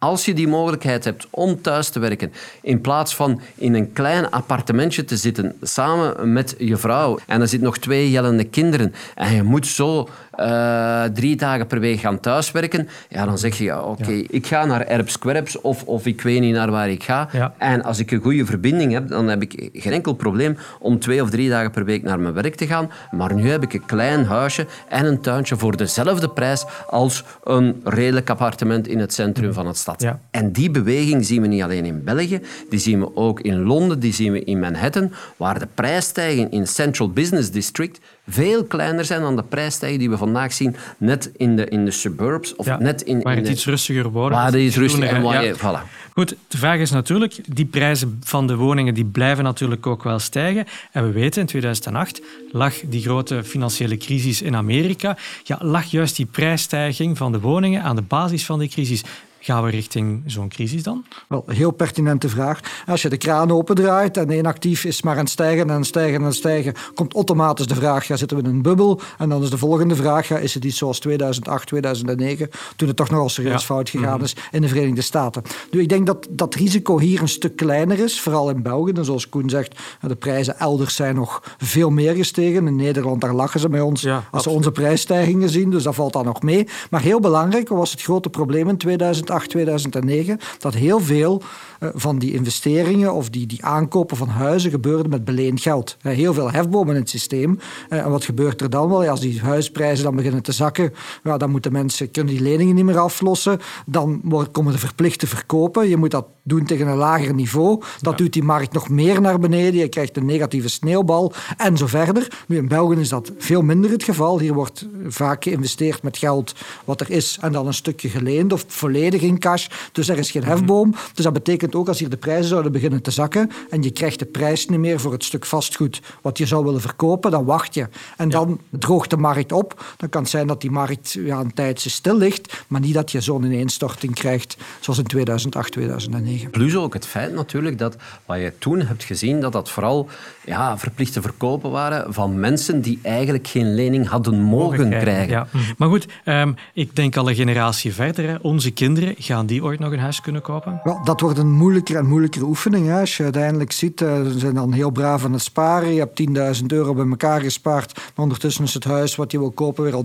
als 0.02 0.24
je 0.24 0.34
die 0.34 0.48
mogelijkheid 0.48 1.04
hebt 1.04 1.26
om 1.30 1.60
thuis 1.60 1.88
te 1.88 1.98
werken, 1.98 2.32
in 2.62 2.80
plaats 2.80 3.14
van 3.14 3.40
in 3.54 3.74
een 3.74 3.92
klein 3.92 4.30
appartementje 4.30 5.04
te 5.04 5.16
zitten 5.16 5.54
samen 5.60 6.32
met 6.32 6.54
je 6.58 6.76
vrouw 6.76 7.18
en 7.26 7.40
er 7.40 7.48
zitten 7.48 7.68
nog 7.68 7.78
twee 7.78 8.10
jellende 8.10 8.44
kinderen 8.44 8.94
en 9.14 9.34
je 9.34 9.42
moet 9.42 9.66
zo 9.66 10.08
uh, 10.38 11.04
drie 11.04 11.36
dagen 11.36 11.66
per 11.66 11.80
week 11.80 12.00
gaan 12.00 12.20
thuiswerken, 12.20 12.88
ja, 13.08 13.24
dan 13.24 13.38
zeg 13.38 13.58
je, 13.58 13.64
ja, 13.64 13.80
oké, 13.80 14.12
ik 14.12 14.46
ga 14.46 14.64
naar 14.64 14.86
Erps 14.86 15.60
of, 15.60 15.84
of 15.84 16.06
ik 16.06 16.22
weet 16.22 16.40
niet 16.40 16.54
naar 16.54 16.70
waar 16.70 16.90
ik 16.90 17.02
ga. 17.02 17.28
En 17.58 17.82
als 17.82 17.98
ik 17.98 18.10
een 18.10 18.20
goede 18.20 18.44
verbinding 18.44 18.92
heb, 18.92 19.08
dan 19.08 19.28
heb 19.28 19.42
ik 19.42 19.70
geen 19.72 19.92
enkel 19.92 20.12
probleem 20.12 20.56
om 20.78 20.98
twee 20.98 21.22
of 21.22 21.30
drie 21.30 21.48
dagen 21.48 21.70
per 21.70 21.84
week 21.84 22.02
naar 22.02 22.20
mijn 22.20 22.34
werk 22.34 22.54
te 22.54 22.66
gaan. 22.66 22.90
Maar 23.10 23.34
nu 23.34 23.50
heb 23.50 23.62
ik 23.62 23.72
een 23.72 23.84
klein 23.84 24.24
huisje 24.24 24.66
en 24.88 25.04
een 25.04 25.20
tuintje 25.20 25.56
voor 25.56 25.76
dezelfde 25.76 26.28
prijs 26.28 26.64
als 26.86 27.24
een 27.44 27.80
redelijk 27.84 28.30
appartement 28.30 28.88
in 28.88 28.98
het 28.98 29.12
centrum 29.12 29.46
mm. 29.46 29.54
van 29.54 29.66
het 29.66 29.76
stad. 29.76 29.91
En 30.30 30.52
die 30.52 30.70
beweging 30.70 31.24
zien 31.24 31.42
we 31.42 31.46
niet 31.46 31.62
alleen 31.62 31.84
in 31.84 32.04
België, 32.04 32.40
die 32.70 32.78
zien 32.78 33.00
we 33.00 33.16
ook 33.16 33.40
in 33.40 33.62
Londen, 33.62 34.00
die 34.00 34.12
zien 34.12 34.32
we 34.32 34.44
in 34.44 34.58
Manhattan, 34.58 35.12
waar 35.36 35.58
de 35.58 35.68
prijsstijging 35.74 36.50
in 36.50 36.66
Central 36.66 37.10
Business 37.10 37.50
District 37.50 38.00
veel 38.28 38.64
kleiner 38.64 39.04
zijn 39.04 39.20
dan 39.20 39.36
de 39.36 39.42
prijsstijging 39.42 40.00
die 40.00 40.10
we 40.10 40.16
vandaag 40.16 40.52
zien 40.52 40.76
net 40.98 41.30
in 41.36 41.56
de, 41.56 41.68
in 41.68 41.84
de 41.84 41.90
suburbs. 41.90 42.56
Of 42.56 42.78
net 42.78 43.02
in, 43.02 43.22
waar 43.22 43.36
het 43.36 43.48
iets 43.48 43.66
rustiger 43.66 44.10
wordt. 44.10 44.34
Waar 44.34 44.46
het 44.46 44.54
iets 44.54 44.76
rustiger. 44.76 45.56
Voilà. 45.56 46.02
Goed, 46.14 46.36
de 46.48 46.58
vraag 46.58 46.78
is 46.78 46.90
natuurlijk, 46.90 47.38
die 47.54 47.64
prijzen 47.64 48.20
van 48.24 48.46
de 48.46 48.56
woningen 48.56 48.94
die 48.94 49.04
blijven 49.04 49.44
natuurlijk 49.44 49.86
ook 49.86 50.02
wel 50.02 50.18
stijgen. 50.18 50.66
En 50.92 51.06
we 51.06 51.12
weten, 51.12 51.40
in 51.40 51.46
2008 51.46 52.22
lag 52.50 52.74
die 52.86 53.02
grote 53.02 53.44
financiële 53.44 53.96
crisis 53.96 54.42
in 54.42 54.56
Amerika. 54.56 55.16
Ja, 55.42 55.58
lag 55.60 55.84
juist 55.84 56.16
die 56.16 56.26
prijsstijging 56.26 57.16
van 57.16 57.32
de 57.32 57.40
woningen 57.40 57.82
aan 57.82 57.96
de 57.96 58.02
basis 58.02 58.44
van 58.44 58.58
die 58.58 58.68
crisis. 58.68 59.02
Gaan 59.44 59.64
we 59.64 59.70
richting 59.70 60.22
zo'n 60.26 60.48
crisis 60.48 60.82
dan? 60.82 61.04
Wel, 61.28 61.44
heel 61.46 61.70
pertinente 61.70 62.28
vraag. 62.28 62.60
Als 62.86 63.02
je 63.02 63.08
de 63.08 63.16
kraan 63.16 63.50
opendraait 63.50 64.16
en 64.16 64.30
één 64.30 64.46
actief 64.46 64.84
is 64.84 65.02
maar 65.02 65.14
aan 65.14 65.20
het 65.20 65.30
stijgen 65.30 65.70
en 65.70 65.84
stijgen 65.84 66.24
en 66.24 66.34
stijgen, 66.34 66.74
komt 66.94 67.14
automatisch 67.14 67.66
de 67.66 67.74
vraag, 67.74 68.06
ja, 68.06 68.16
zitten 68.16 68.36
we 68.36 68.42
in 68.42 68.48
een 68.48 68.62
bubbel? 68.62 69.00
En 69.18 69.28
dan 69.28 69.42
is 69.42 69.50
de 69.50 69.58
volgende 69.58 69.94
vraag, 69.94 70.28
ja, 70.28 70.38
is 70.38 70.54
het 70.54 70.64
iets 70.64 70.78
zoals 70.78 70.98
2008, 70.98 71.66
2009, 71.66 72.50
toen 72.76 72.88
het 72.88 72.96
toch 72.96 73.10
nogal 73.10 73.28
serieus 73.28 73.64
fout 73.64 73.90
gegaan 73.90 74.14
mhm. 74.14 74.24
is 74.24 74.36
in 74.50 74.60
de 74.60 74.68
Verenigde 74.68 75.02
Staten. 75.02 75.42
Nu, 75.70 75.80
ik 75.80 75.88
denk 75.88 76.06
dat 76.06 76.26
dat 76.30 76.54
risico 76.54 76.98
hier 76.98 77.20
een 77.20 77.28
stuk 77.28 77.56
kleiner 77.56 77.98
is, 77.98 78.20
vooral 78.20 78.50
in 78.50 78.62
België. 78.62 78.92
En 78.92 79.04
zoals 79.04 79.28
Koen 79.28 79.50
zegt, 79.50 79.80
de 80.00 80.16
prijzen 80.16 80.58
elders 80.58 80.94
zijn 80.94 81.14
nog 81.14 81.42
veel 81.58 81.90
meer 81.90 82.14
gestegen. 82.14 82.66
In 82.66 82.76
Nederland, 82.76 83.20
daar 83.20 83.34
lachen 83.34 83.60
ze 83.60 83.68
bij 83.68 83.80
ons 83.80 84.06
als 84.30 84.42
ze 84.42 84.50
onze 84.50 84.72
prijsstijgingen 84.72 85.48
zien, 85.48 85.70
dus 85.70 85.82
dat 85.82 85.94
valt 85.94 86.12
dan 86.12 86.24
nog 86.24 86.42
mee. 86.42 86.68
Maar 86.90 87.00
heel 87.00 87.20
belangrijk 87.20 87.68
was 87.68 87.90
het 87.90 88.02
grote 88.02 88.28
probleem 88.28 88.68
in 88.68 88.76
2008 88.76 89.30
2008, 89.40 89.50
2009, 89.50 90.38
dat 90.58 90.74
heel 90.74 91.00
veel 91.00 91.42
eh, 91.78 91.88
van 91.94 92.18
die 92.18 92.32
investeringen 92.32 93.14
of 93.14 93.30
die, 93.30 93.46
die 93.46 93.64
aankopen 93.64 94.16
van 94.16 94.28
huizen 94.28 94.70
gebeurden 94.70 95.10
met 95.10 95.24
beleend 95.24 95.60
geld. 95.60 95.96
Heel 96.00 96.34
veel 96.34 96.50
hefbomen 96.50 96.94
in 96.94 97.00
het 97.00 97.10
systeem. 97.10 97.58
Eh, 97.88 97.98
en 97.98 98.10
wat 98.10 98.24
gebeurt 98.24 98.60
er 98.60 98.70
dan 98.70 98.88
wel? 98.88 99.08
als 99.08 99.20
die 99.20 99.40
huisprijzen 99.40 100.04
dan 100.04 100.16
beginnen 100.16 100.42
te 100.42 100.52
zakken, 100.52 100.92
ja, 101.24 101.36
dan 101.36 101.50
moeten 101.50 101.72
mensen 101.72 102.10
kunnen 102.10 102.34
die 102.34 102.42
leningen 102.42 102.74
niet 102.74 102.84
meer 102.84 102.98
aflossen. 102.98 103.58
Dan 103.86 104.20
komen 104.52 104.72
de 104.72 104.78
verplicht 104.78 105.18
te 105.18 105.26
verkopen. 105.26 105.88
Je 105.88 105.96
moet 105.96 106.10
dat 106.10 106.26
doen 106.42 106.64
tegen 106.64 106.86
een 106.86 106.96
lager 106.96 107.34
niveau. 107.34 107.82
Dat 108.00 108.18
duwt 108.18 108.32
die 108.32 108.42
markt 108.42 108.72
nog 108.72 108.88
meer 108.88 109.20
naar 109.20 109.38
beneden. 109.38 109.80
Je 109.80 109.88
krijgt 109.88 110.16
een 110.16 110.26
negatieve 110.26 110.68
sneeuwbal 110.68 111.32
en 111.56 111.76
zo 111.76 111.86
verder. 111.86 112.44
Nu, 112.46 112.56
in 112.56 112.68
België 112.68 113.00
is 113.00 113.08
dat 113.08 113.32
veel 113.38 113.62
minder 113.62 113.90
het 113.90 114.02
geval. 114.02 114.38
Hier 114.38 114.54
wordt 114.54 114.86
vaak 115.08 115.42
geïnvesteerd 115.42 116.02
met 116.02 116.18
geld 116.18 116.54
wat 116.84 117.00
er 117.00 117.10
is 117.10 117.38
en 117.40 117.52
dan 117.52 117.66
een 117.66 117.74
stukje 117.74 118.08
geleend 118.08 118.52
of 118.52 118.64
volledig 118.66 119.21
in 119.22 119.38
cash. 119.38 119.66
Dus 119.92 120.08
er 120.08 120.18
is 120.18 120.30
geen 120.30 120.44
hefboom. 120.44 120.94
Dus 121.14 121.24
dat 121.24 121.32
betekent 121.32 121.74
ook 121.74 121.88
als 121.88 121.98
hier 121.98 122.10
de 122.10 122.16
prijzen 122.16 122.48
zouden 122.48 122.72
beginnen 122.72 123.02
te 123.02 123.10
zakken 123.10 123.50
en 123.70 123.82
je 123.82 123.90
krijgt 123.90 124.18
de 124.18 124.24
prijs 124.24 124.66
niet 124.66 124.78
meer 124.78 125.00
voor 125.00 125.12
het 125.12 125.24
stuk 125.24 125.46
vastgoed 125.46 126.00
wat 126.22 126.38
je 126.38 126.46
zou 126.46 126.64
willen 126.64 126.80
verkopen, 126.80 127.30
dan 127.30 127.44
wacht 127.44 127.74
je. 127.74 127.88
En 128.16 128.28
dan 128.28 128.60
droogt 128.70 129.10
de 129.10 129.16
markt 129.16 129.52
op. 129.52 129.94
Dan 129.96 130.08
kan 130.08 130.22
het 130.22 130.30
zijn 130.30 130.46
dat 130.46 130.60
die 130.60 130.70
markt 130.70 131.12
ja, 131.12 131.40
een 131.40 131.54
tijdje 131.54 131.90
stil 131.90 132.16
ligt, 132.16 132.64
maar 132.68 132.80
niet 132.80 132.94
dat 132.94 133.10
je 133.10 133.20
zo'n 133.20 133.44
ineenstorting 133.44 134.14
krijgt 134.14 134.56
zoals 134.80 134.98
in 134.98 135.04
2008, 135.04 135.72
2009. 135.72 136.50
Plus 136.50 136.76
ook 136.76 136.94
het 136.94 137.06
feit 137.06 137.34
natuurlijk 137.34 137.78
dat 137.78 137.96
wat 138.26 138.38
je 138.38 138.52
toen 138.58 138.80
hebt 138.80 139.04
gezien, 139.04 139.40
dat 139.40 139.52
dat 139.52 139.70
vooral 139.70 140.08
ja, 140.44 140.78
verplichte 140.78 141.22
verkopen 141.22 141.70
waren 141.70 142.14
van 142.14 142.40
mensen 142.40 142.80
die 142.80 142.98
eigenlijk 143.02 143.46
geen 143.48 143.74
lening 143.74 144.08
hadden 144.08 144.40
mogen, 144.40 144.90
krijgen. 144.90 145.28
Ja. 145.28 145.46
Maar 145.76 145.88
goed, 145.88 146.06
um, 146.24 146.54
ik 146.72 146.96
denk 146.96 147.16
al 147.16 147.28
een 147.28 147.34
generatie 147.34 147.94
verder. 147.94 148.28
Hè. 148.28 148.36
Onze 148.36 148.70
kinderen, 148.70 149.11
gaan 149.18 149.46
die 149.46 149.64
ooit 149.64 149.78
nog 149.78 149.92
een 149.92 149.98
huis 149.98 150.20
kunnen 150.20 150.42
kopen? 150.42 150.80
Wel, 150.84 151.00
dat 151.04 151.20
wordt 151.20 151.38
een 151.38 151.52
moeilijker 151.52 151.96
en 151.96 152.06
moeilijker 152.06 152.42
oefening. 152.42 152.86
Hè. 152.86 153.00
Als 153.00 153.16
je 153.16 153.22
uiteindelijk 153.22 153.72
ziet, 153.72 154.00
uh, 154.00 154.22
ze 154.22 154.38
zijn 154.38 154.54
dan 154.54 154.72
heel 154.72 154.90
braaf 154.90 155.24
aan 155.24 155.32
het 155.32 155.42
sparen. 155.42 155.92
Je 155.94 155.98
hebt 155.98 156.60
10.000 156.60 156.66
euro 156.66 156.94
bij 156.94 157.06
elkaar 157.08 157.40
gespaard. 157.40 157.94
Maar 157.94 158.24
ondertussen 158.24 158.64
is 158.64 158.74
het 158.74 158.84
huis 158.84 159.16
wat 159.16 159.32
je 159.32 159.38
wil 159.38 159.50
kopen 159.50 159.84
weer 159.84 159.94
al 159.94 160.04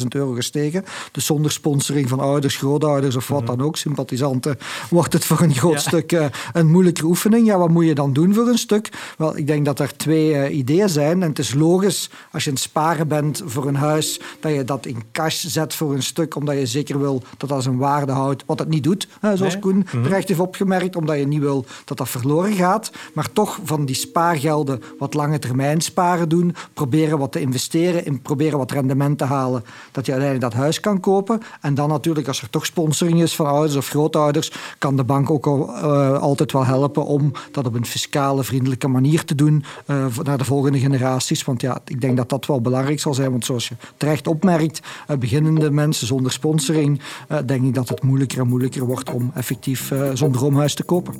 30.000 0.00 0.06
euro 0.08 0.32
gestegen. 0.32 0.84
Dus 1.12 1.26
zonder 1.26 1.50
sponsoring 1.50 2.08
van 2.08 2.20
ouders, 2.20 2.56
grootouders 2.56 3.16
of 3.16 3.28
wat 3.28 3.40
mhm. 3.44 3.56
dan 3.56 3.66
ook, 3.66 3.76
sympathisanten, 3.76 4.58
wordt 4.90 5.12
het 5.12 5.24
voor 5.24 5.40
een 5.40 5.54
groot 5.64 5.80
stuk 5.80 6.12
uh, 6.12 6.26
een 6.52 6.70
moeilijke 6.70 7.04
oefening. 7.04 7.46
Ja, 7.46 7.58
wat 7.58 7.70
moet 7.70 7.86
je 7.86 7.94
dan 7.94 8.12
doen 8.12 8.34
voor 8.34 8.48
een 8.48 8.58
stuk? 8.58 8.88
Wel, 9.18 9.36
ik 9.36 9.46
denk 9.46 9.64
dat 9.64 9.80
er 9.80 9.96
twee 9.96 10.30
uh, 10.30 10.56
ideeën 10.56 10.88
zijn. 10.88 11.22
En 11.22 11.28
het 11.28 11.38
is 11.38 11.54
logisch 11.54 12.10
als 12.32 12.44
je 12.44 12.48
aan 12.50 12.56
het 12.56 12.64
sparen 12.64 13.08
bent 13.08 13.42
voor 13.44 13.66
een 13.66 13.76
huis, 13.76 14.20
dat 14.40 14.54
je 14.54 14.64
dat 14.64 14.86
in 14.86 15.02
cash 15.12 15.44
zet 15.44 15.74
voor 15.74 15.94
een 15.94 16.02
stuk, 16.02 16.36
omdat 16.36 16.58
je 16.58 16.66
zeker 16.66 16.98
wil 16.98 17.22
dat 17.36 17.48
dat 17.48 17.62
zijn 17.62 17.78
waarde 17.78 18.12
houdt. 18.12 18.43
Wat 18.46 18.58
het 18.58 18.68
niet 18.68 18.82
doet, 18.82 19.08
hè, 19.20 19.36
zoals 19.36 19.58
Koen 19.58 19.76
mm 19.76 20.02
terecht 20.02 20.28
heeft 20.28 20.40
opgemerkt, 20.40 20.96
omdat 20.96 21.18
je 21.18 21.26
niet 21.26 21.40
wil 21.40 21.64
dat 21.84 21.98
dat 21.98 22.08
verloren 22.08 22.52
gaat. 22.52 22.92
Maar 23.14 23.32
toch 23.32 23.58
van 23.64 23.84
die 23.84 23.94
spaargelden 23.94 24.82
wat 24.98 25.14
lange 25.14 25.38
termijn 25.38 25.80
sparen 25.80 26.28
doen, 26.28 26.54
proberen 26.74 27.18
wat 27.18 27.32
te 27.32 27.40
investeren, 27.40 28.04
in 28.04 28.22
proberen 28.22 28.58
wat 28.58 28.70
rendement 28.70 29.18
te 29.18 29.24
halen, 29.24 29.64
dat 29.92 30.06
je 30.06 30.12
uiteindelijk 30.12 30.52
dat 30.52 30.62
huis 30.62 30.80
kan 30.80 31.00
kopen. 31.00 31.40
En 31.60 31.74
dan 31.74 31.88
natuurlijk, 31.88 32.28
als 32.28 32.42
er 32.42 32.50
toch 32.50 32.66
sponsoring 32.66 33.22
is 33.22 33.36
van 33.36 33.46
ouders 33.46 33.76
of 33.76 33.88
grootouders, 33.88 34.52
kan 34.78 34.96
de 34.96 35.04
bank 35.04 35.30
ook 35.30 35.46
al, 35.46 35.68
uh, 35.68 36.18
altijd 36.18 36.52
wel 36.52 36.64
helpen 36.64 37.04
om 37.04 37.32
dat 37.52 37.66
op 37.66 37.74
een 37.74 37.86
fiscale, 37.86 38.44
vriendelijke 38.44 38.88
manier 38.88 39.24
te 39.24 39.34
doen 39.34 39.64
uh, 39.86 40.06
naar 40.22 40.38
de 40.38 40.44
volgende 40.44 40.78
generaties. 40.78 41.44
Want 41.44 41.60
ja, 41.60 41.80
ik 41.84 42.00
denk 42.00 42.16
dat 42.16 42.28
dat 42.28 42.46
wel 42.46 42.60
belangrijk 42.60 43.00
zal 43.00 43.14
zijn. 43.14 43.30
Want 43.30 43.44
zoals 43.44 43.68
je 43.68 43.74
terecht 43.96 44.26
opmerkt, 44.26 44.80
uh, 45.10 45.16
beginnende 45.16 45.70
mensen 45.70 46.06
zonder 46.06 46.32
sponsoring, 46.32 47.00
denk 47.46 47.64
ik 47.64 47.74
dat 47.74 47.88
het 47.88 48.02
moeilijker 48.34 48.46
moeilijker 48.46 48.84
wordt 48.84 49.12
om 49.12 49.30
effectief 49.34 49.92
zo'n 50.12 50.32
droomhuis 50.32 50.74
te 50.74 50.82
kopen. 50.82 51.14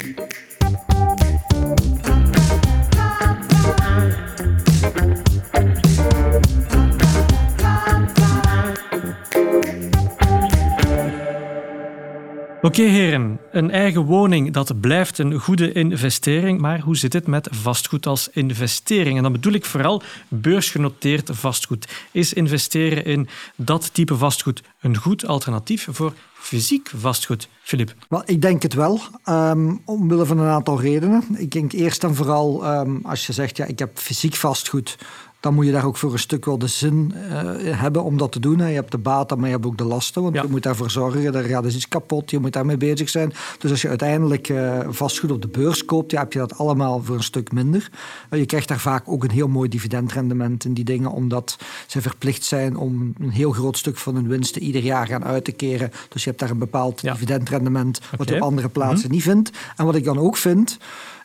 Oké 12.65 12.83
heren, 12.83 13.41
een 13.53 13.71
eigen 13.71 14.05
woning 14.05 14.53
dat 14.53 14.81
blijft 14.81 15.19
een 15.19 15.39
goede 15.39 15.73
investering, 15.73 16.61
maar 16.61 16.81
hoe 16.81 16.97
zit 16.97 17.13
het 17.13 17.27
met 17.27 17.49
vastgoed 17.51 18.07
als 18.07 18.29
investering? 18.33 19.17
En 19.17 19.23
dan 19.23 19.33
bedoel 19.33 19.53
ik 19.53 19.65
vooral 19.65 20.03
beursgenoteerd 20.29 21.31
vastgoed. 21.33 21.89
Is 22.13 22.33
investeren 22.33 23.05
in 23.05 23.29
dat 23.57 23.95
type 23.95 24.17
vastgoed 24.17 24.63
een 24.81 24.97
goed 24.97 25.27
alternatief 25.27 25.89
voor 25.91 26.13
fysiek 26.35 26.91
vastgoed, 26.97 27.49
Filip? 27.63 27.95
Wel, 28.09 28.23
ik 28.27 28.43
denk 28.43 28.63
het 28.63 28.75
wel, 28.75 29.01
um, 29.29 29.81
omwille 29.85 30.27
van 30.27 30.39
een 30.39 30.51
aantal 30.51 30.81
redenen. 30.81 31.25
Ik 31.37 31.51
denk 31.51 31.73
eerst 31.73 32.05
en 32.05 32.15
vooral 32.15 32.79
um, 32.79 33.01
als 33.03 33.27
je 33.27 33.33
zegt, 33.33 33.57
ja, 33.57 33.65
ik 33.65 33.79
heb 33.79 33.99
fysiek 33.99 34.35
vastgoed, 34.35 34.97
dan 35.45 35.55
moet 35.55 35.67
je 35.67 35.73
daar 35.73 35.85
ook 35.85 35.97
voor 35.97 36.13
een 36.13 36.19
stuk 36.19 36.45
wel 36.45 36.59
de 36.59 36.67
zin 36.67 37.13
uh, 37.15 37.41
hebben 37.81 38.05
om 38.05 38.17
dat 38.17 38.33
te 38.33 38.41
doen. 38.41 38.59
Je 38.59 38.63
hebt 38.63 38.91
de 38.91 38.99
baten, 38.99 39.39
maar 39.39 39.47
je 39.47 39.55
hebt 39.55 39.67
ook 39.67 39.79
de 39.79 39.85
lasten. 39.85 40.23
Want 40.23 40.35
je 40.35 40.47
moet 40.49 40.63
daarvoor 40.63 40.91
zorgen, 40.91 41.35
er 41.35 41.45
gaat 41.45 41.63
dus 41.63 41.75
iets 41.75 41.89
kapot, 41.89 42.31
je 42.31 42.39
moet 42.39 42.53
daarmee 42.53 42.77
bezig 42.77 43.09
zijn. 43.09 43.33
Dus 43.59 43.71
als 43.71 43.83
je 43.83 43.89
uiteindelijk 43.89 44.49
uh, 44.49 44.79
vastgoed 44.89 45.31
op 45.31 45.43
de 45.43 45.49
beurs 45.49 45.85
koopt, 45.85 46.11
ja, 46.11 46.21
heb 46.21 46.33
je 46.33 46.39
dat 46.39 46.59
allemaal 46.59 47.03
voor 47.03 47.17
een 47.17 47.23
stuk 47.23 47.53
minder. 47.53 47.91
Uh, 48.31 48.39
je 48.39 48.47
krijgt 48.47 48.69
daar 48.69 48.81
vaak 48.81 49.09
ook 49.09 49.25
een 49.25 49.31
heel 49.31 49.49
mooi 49.49 49.69
dividendrendement 49.69 50.65
in 50.65 50.75
die 50.75 50.85
dingen, 50.85 51.11
omdat 51.11 51.59
ze 51.87 52.03
verplicht 52.03 52.45
zijn 52.45 52.77
om 52.77 53.15
een 53.21 53.31
heel 53.31 53.53
groot 53.53 53.79
stuk 53.79 53.97
van 53.97 54.15
hun 54.15 54.29
winsten 54.29 54.63
ieder 54.63 54.83
jaar 54.83 55.07
gaan 55.07 55.25
uit 55.25 55.45
te 55.45 55.53
keren. 55.53 55.91
Dus 56.09 56.25
je 56.25 56.29
hebt 56.29 56.41
daar 56.41 56.51
een 56.51 56.59
bepaald 56.59 57.01
dividendrendement, 57.01 58.01
wat 58.17 58.29
je 58.29 58.35
op 58.35 58.41
andere 58.41 58.69
plaatsen 58.69 59.07
mhm. 59.07 59.15
niet 59.15 59.23
vindt. 59.23 59.51
En 59.77 59.85
wat 59.85 59.95
ik 59.95 60.05
dan 60.05 60.19
ook 60.19 60.37
vind 60.37 60.79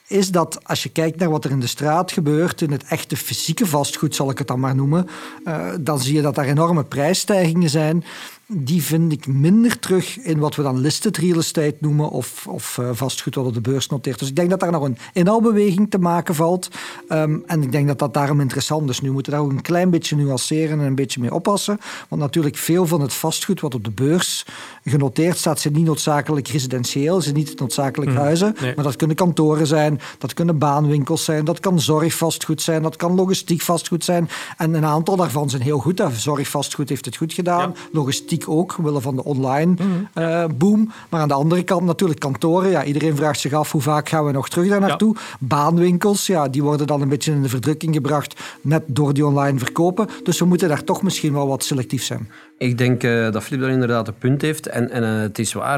is 0.09 0.31
dat 0.31 0.59
als 0.63 0.83
je 0.83 0.89
kijkt 0.89 1.19
naar 1.19 1.29
wat 1.29 1.45
er 1.45 1.51
in 1.51 1.59
de 1.59 1.67
straat 1.67 2.11
gebeurt, 2.11 2.61
in 2.61 2.71
het 2.71 2.83
echte 2.83 3.17
fysieke 3.17 3.65
vastgoed 3.65 4.15
zal 4.15 4.29
ik 4.29 4.37
het 4.37 4.47
dan 4.47 4.59
maar 4.59 4.75
noemen, 4.75 5.07
uh, 5.45 5.67
dan 5.81 5.99
zie 5.99 6.15
je 6.15 6.21
dat 6.21 6.37
er 6.37 6.45
enorme 6.45 6.83
prijsstijgingen 6.83 7.69
zijn 7.69 8.03
die 8.51 8.83
vind 8.83 9.11
ik 9.11 9.27
minder 9.27 9.79
terug 9.79 10.19
in 10.19 10.39
wat 10.39 10.55
we 10.55 10.63
dan 10.63 10.79
listed 10.79 11.17
real 11.17 11.37
estate 11.37 11.75
noemen 11.79 12.09
of, 12.09 12.47
of 12.47 12.77
uh, 12.77 12.89
vastgoed 12.93 13.35
wat 13.35 13.45
op 13.45 13.53
de 13.53 13.61
beurs 13.61 13.87
noteert. 13.87 14.19
Dus 14.19 14.27
ik 14.27 14.35
denk 14.35 14.49
dat 14.49 14.59
daar 14.59 14.71
nog 14.71 14.83
een 14.83 14.97
inhaalbeweging 15.13 15.89
te 15.89 15.97
maken 15.97 16.35
valt. 16.35 16.69
Um, 17.09 17.43
en 17.45 17.63
ik 17.63 17.71
denk 17.71 17.87
dat 17.87 17.99
dat 17.99 18.13
daarom 18.13 18.39
interessant 18.39 18.89
is. 18.89 19.01
Nu 19.01 19.11
moeten 19.11 19.31
we 19.31 19.37
daar 19.37 19.47
ook 19.47 19.53
een 19.53 19.61
klein 19.61 19.89
beetje 19.89 20.15
nuanceren 20.15 20.79
en 20.79 20.85
een 20.85 20.95
beetje 20.95 21.21
mee 21.21 21.33
oppassen. 21.33 21.79
Want 22.07 22.21
natuurlijk 22.21 22.57
veel 22.57 22.85
van 22.85 23.01
het 23.01 23.13
vastgoed 23.13 23.61
wat 23.61 23.75
op 23.75 23.83
de 23.83 23.91
beurs 23.91 24.45
genoteerd 24.89 25.37
staat, 25.37 25.59
zijn 25.59 25.73
niet 25.73 25.85
noodzakelijk 25.85 26.47
residentieel, 26.47 27.21
zijn 27.21 27.35
niet 27.35 27.59
noodzakelijk 27.59 28.11
hmm. 28.11 28.19
huizen. 28.19 28.55
Maar 28.75 28.83
dat 28.83 28.95
kunnen 28.95 29.15
kantoren 29.15 29.67
zijn, 29.67 29.99
dat 30.17 30.33
kunnen 30.33 30.57
baanwinkels 30.57 31.23
zijn, 31.23 31.45
dat 31.45 31.59
kan 31.59 31.79
zorgvastgoed 31.79 32.61
zijn, 32.61 32.81
dat 32.81 32.95
kan 32.95 33.15
logistiek 33.15 33.61
vastgoed 33.61 34.03
zijn. 34.03 34.29
En 34.57 34.73
een 34.73 34.85
aantal 34.85 35.15
daarvan 35.15 35.49
zijn 35.49 35.61
heel 35.61 35.79
goed. 35.79 36.03
Zorgvastgoed 36.11 36.89
heeft 36.89 37.05
het 37.05 37.15
goed 37.15 37.33
gedaan. 37.33 37.75
Logistiek 37.91 38.49
ook, 38.49 38.75
willen 38.75 39.01
van 39.01 39.15
de 39.15 39.23
online 39.23 39.73
uh, 40.15 40.45
boom. 40.55 40.91
Maar 41.09 41.21
aan 41.21 41.27
de 41.27 41.33
andere 41.33 41.63
kant 41.63 41.85
natuurlijk 41.85 42.19
kantoren. 42.19 42.69
Ja, 42.69 42.83
iedereen 42.83 43.15
vraagt 43.15 43.39
zich 43.39 43.53
af 43.53 43.71
hoe 43.71 43.81
vaak 43.81 44.09
gaan 44.09 44.25
we 44.25 44.31
nog 44.31 44.49
terug 44.49 44.69
daar 44.69 44.79
naartoe. 44.79 45.15
Baanwinkels, 45.39 46.27
ja, 46.27 46.47
die 46.47 46.63
worden 46.63 46.87
dan 46.87 47.01
een 47.01 47.09
beetje 47.09 47.31
in 47.31 47.41
de 47.41 47.49
verdrukking 47.49 47.95
gebracht 47.95 48.41
net 48.61 48.83
door 48.87 49.13
die 49.13 49.25
online 49.25 49.59
verkopen. 49.59 50.07
Dus 50.23 50.39
we 50.39 50.45
moeten 50.45 50.67
daar 50.69 50.83
toch 50.83 51.01
misschien 51.01 51.33
wel 51.33 51.47
wat 51.47 51.63
selectief 51.63 52.03
zijn. 52.03 52.29
Ik 52.57 52.77
denk 52.77 53.03
uh, 53.03 53.31
dat 53.31 53.43
Filip 53.43 53.61
daar 53.61 53.71
inderdaad 53.71 54.07
een 54.07 54.17
punt 54.17 54.41
heeft. 54.41 54.69
En, 54.79 54.89
en 54.89 55.03
uh, 55.03 55.21
het 55.21 55.39
is 55.39 55.53
waar, 55.53 55.77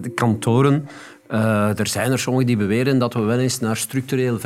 de 0.00 0.12
kantoren 0.14 0.88
uh, 1.32 1.78
er 1.78 1.86
zijn 1.86 2.12
er 2.12 2.18
sommigen 2.18 2.46
die 2.46 2.56
beweren 2.56 2.98
dat 2.98 3.14
we 3.14 3.20
wel 3.20 3.38
eens 3.38 3.60
naar 3.60 3.76
structureel 3.76 4.38
5% 4.38 4.42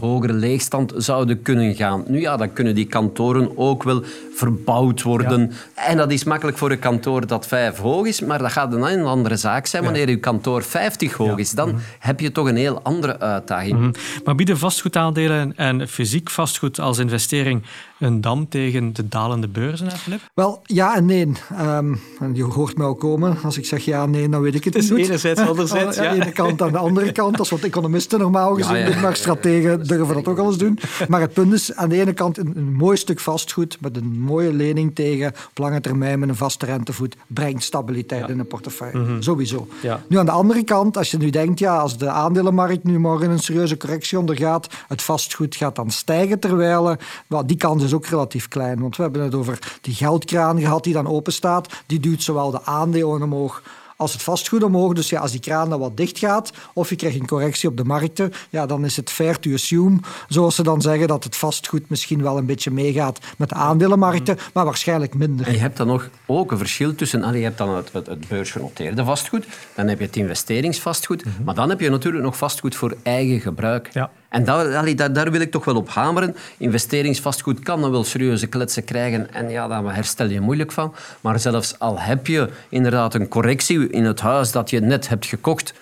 hogere 0.00 0.32
leegstand 0.32 0.92
zouden 0.96 1.42
kunnen 1.42 1.74
gaan. 1.74 2.04
Nu 2.06 2.20
ja, 2.20 2.36
dan 2.36 2.52
kunnen 2.52 2.74
die 2.74 2.86
kantoren 2.86 3.58
ook 3.58 3.82
wel 3.82 4.02
verbouwd 4.34 5.02
worden. 5.02 5.52
En 5.74 5.96
dat 5.96 6.10
is 6.10 6.24
makkelijk 6.24 6.58
voor 6.58 6.70
een 6.70 6.78
kantoor 6.78 7.26
dat 7.26 7.46
5 7.46 7.78
hoog 7.78 8.06
is, 8.06 8.20
maar 8.20 8.38
dat 8.38 8.52
gaat 8.52 8.72
een 8.72 9.04
andere 9.04 9.36
zaak 9.36 9.66
zijn 9.66 9.84
wanneer 9.84 10.08
je 10.08 10.16
kantoor 10.16 10.62
50 10.62 11.12
hoog 11.12 11.38
is. 11.38 11.50
Dan 11.50 11.68
mhm. 11.68 11.78
heb 11.98 12.20
je 12.20 12.32
toch 12.32 12.48
een 12.48 12.56
heel 12.56 12.80
andere 12.82 13.20
uitdaging. 13.20 13.78
Mhm. 13.78 13.92
Maar 14.24 14.34
bieden 14.34 14.58
vastgoedaandelen 14.58 15.56
en 15.56 15.88
fysiek 15.88 16.30
vastgoed 16.30 16.80
als 16.80 16.98
investering 16.98 17.62
een 17.98 18.20
dam 18.20 18.48
tegen 18.48 18.92
de 18.92 19.08
dalende 19.08 19.48
beurzen, 19.48 19.90
Filip? 19.90 20.20
Wel, 20.34 20.60
ja 20.62 20.96
en 20.96 21.04
nee. 21.04 21.32
Um, 21.60 22.00
je 22.32 22.42
hoort 22.42 22.76
mij 22.76 22.86
al 22.86 22.94
komen. 22.94 23.36
Als 23.42 23.58
ik 23.58 23.64
zeg 23.64 23.84
ja 23.84 24.02
en 24.02 24.10
nee, 24.10 24.28
dan 24.28 24.40
weet 24.40 24.54
ik 24.54 24.64
het, 24.64 24.74
het 24.74 24.82
is 24.82 24.90
niet. 24.90 25.06
enerzijds, 25.06 25.40
anderzijds. 25.48 25.96
Ja. 25.96 26.08
Aan 26.08 26.16
de 26.16 26.22
ene 26.22 26.32
kant, 26.32 26.62
aan 26.62 26.72
de 26.72 26.78
andere 26.78 27.12
kant. 27.12 27.36
Dat 27.36 27.44
is 27.44 27.50
wat 27.50 27.60
economisten 27.60 28.18
normaal 28.18 28.54
gezien 28.54 28.76
ja, 28.76 28.86
doen, 28.86 29.00
maar 29.00 29.16
strategen 29.16 29.86
durven 29.86 30.14
dat 30.14 30.28
ook 30.28 30.38
al 30.38 30.46
eens 30.46 30.58
doen. 30.58 30.78
Maar 31.08 31.20
het 31.20 31.32
punt 31.32 31.52
is, 31.52 31.74
aan 31.74 31.88
de 31.88 32.00
ene 32.00 32.12
kant 32.12 32.38
een, 32.38 32.52
een 32.56 32.72
mooi 32.72 32.96
stuk 32.96 33.20
vastgoed 33.20 33.78
met 33.80 33.96
een 33.96 34.20
mooie 34.20 34.52
lening 34.52 34.94
tegen 34.94 35.28
op 35.28 35.58
lange 35.58 35.80
termijn 35.80 36.18
met 36.18 36.28
een 36.28 36.36
vaste 36.36 36.66
rentevoet 36.66 37.16
brengt 37.26 37.62
stabiliteit 37.62 38.28
in 38.28 38.38
een 38.38 38.46
portefeuille. 38.46 38.98
Mhm. 38.98 39.22
Sowieso. 39.22 39.68
Nu 40.08 40.18
aan 40.18 40.26
de 40.26 40.32
andere 40.32 40.64
kant, 40.64 40.96
als 40.96 41.10
je 41.10 41.16
nu 41.16 41.30
denkt, 41.30 41.58
ja, 41.58 41.76
als 41.76 41.98
de 41.98 42.08
aandelenmarkt 42.08 42.84
nu 42.84 42.98
morgen 42.98 43.30
een 43.30 43.38
serieuze 43.38 43.76
correctie 43.76 44.18
ondergaat, 44.18 44.68
het 44.88 45.02
vastgoed 45.02 45.56
gaat 45.56 45.76
dan 45.76 45.90
stijgen 45.90 46.38
terwijl, 46.38 46.96
well, 47.26 47.42
die 47.46 47.56
kans 47.56 47.82
is 47.84 47.94
ook 47.94 48.06
relatief 48.06 48.48
klein. 48.48 48.80
Want 48.80 48.96
we 48.96 49.02
hebben 49.02 49.22
het 49.22 49.34
over 49.34 49.78
die 49.80 49.94
geldkraan 49.94 50.60
gehad 50.60 50.84
die 50.84 50.92
dan 50.92 51.06
open 51.06 51.32
staat. 51.32 51.68
Die 51.86 52.00
duwt 52.00 52.22
zowel 52.22 52.50
de 52.50 52.64
aandelen 52.64 53.22
omhoog 53.22 53.62
als 53.96 54.12
het 54.12 54.22
vastgoed 54.22 54.62
omhoog. 54.62 54.92
Dus 54.92 55.08
ja, 55.08 55.20
als 55.20 55.30
die 55.30 55.40
kraan 55.40 55.70
dan 55.70 55.80
wat 55.80 55.96
dicht 55.96 56.18
gaat, 56.18 56.52
of 56.72 56.88
je 56.88 56.96
krijgt 56.96 57.20
een 57.20 57.26
correctie 57.26 57.68
op 57.68 57.76
de 57.76 57.84
markten, 57.84 58.32
ja, 58.50 58.66
dan 58.66 58.84
is 58.84 58.96
het 58.96 59.10
fair 59.10 59.38
to 59.38 59.52
assume, 59.52 59.98
zoals 60.28 60.54
ze 60.54 60.62
dan 60.62 60.82
zeggen, 60.82 61.08
dat 61.08 61.24
het 61.24 61.36
vastgoed 61.36 61.88
misschien 61.88 62.22
wel 62.22 62.38
een 62.38 62.46
beetje 62.46 62.70
meegaat 62.70 63.18
met 63.36 63.48
de 63.48 63.54
aandelenmarkten, 63.54 64.38
maar 64.54 64.64
waarschijnlijk 64.64 65.14
minder. 65.14 65.46
En 65.46 65.52
je 65.52 65.58
hebt 65.58 65.76
dan 65.76 65.86
nog 65.86 66.08
ook 66.26 66.52
een 66.52 66.58
verschil 66.58 66.94
tussen, 66.94 67.22
allee, 67.22 67.38
je 67.38 67.44
hebt 67.44 67.58
dan 67.58 67.68
het, 67.68 67.92
het, 67.92 68.06
het 68.06 68.28
beursgenoteerde 68.28 69.04
vastgoed, 69.04 69.46
dan 69.74 69.88
heb 69.88 69.98
je 69.98 70.04
het 70.04 70.16
investeringsvastgoed, 70.16 71.24
maar 71.44 71.54
dan 71.54 71.68
heb 71.68 71.80
je 71.80 71.90
natuurlijk 71.90 72.24
nog 72.24 72.36
vastgoed 72.36 72.76
voor 72.76 72.96
eigen 73.02 73.40
gebruik. 73.40 73.88
Ja. 73.92 74.10
En 74.34 74.44
daar, 74.44 75.12
daar 75.12 75.30
wil 75.30 75.40
ik 75.40 75.50
toch 75.50 75.64
wel 75.64 75.76
op 75.76 75.88
hameren. 75.88 76.36
Investeringsvastgoed 76.58 77.60
kan 77.60 77.80
dan 77.80 77.90
wel 77.90 78.04
serieuze 78.04 78.46
kletsen 78.46 78.84
krijgen 78.84 79.32
en 79.32 79.50
ja, 79.50 79.68
daar 79.68 79.94
herstel 79.94 80.28
je 80.28 80.40
moeilijk 80.40 80.72
van. 80.72 80.94
Maar 81.20 81.40
zelfs 81.40 81.78
al 81.78 82.00
heb 82.00 82.26
je 82.26 82.48
inderdaad 82.68 83.14
een 83.14 83.28
correctie 83.28 83.90
in 83.90 84.04
het 84.04 84.20
huis 84.20 84.52
dat 84.52 84.70
je 84.70 84.80
net 84.80 85.08
hebt 85.08 85.26
gekocht, 85.26 85.74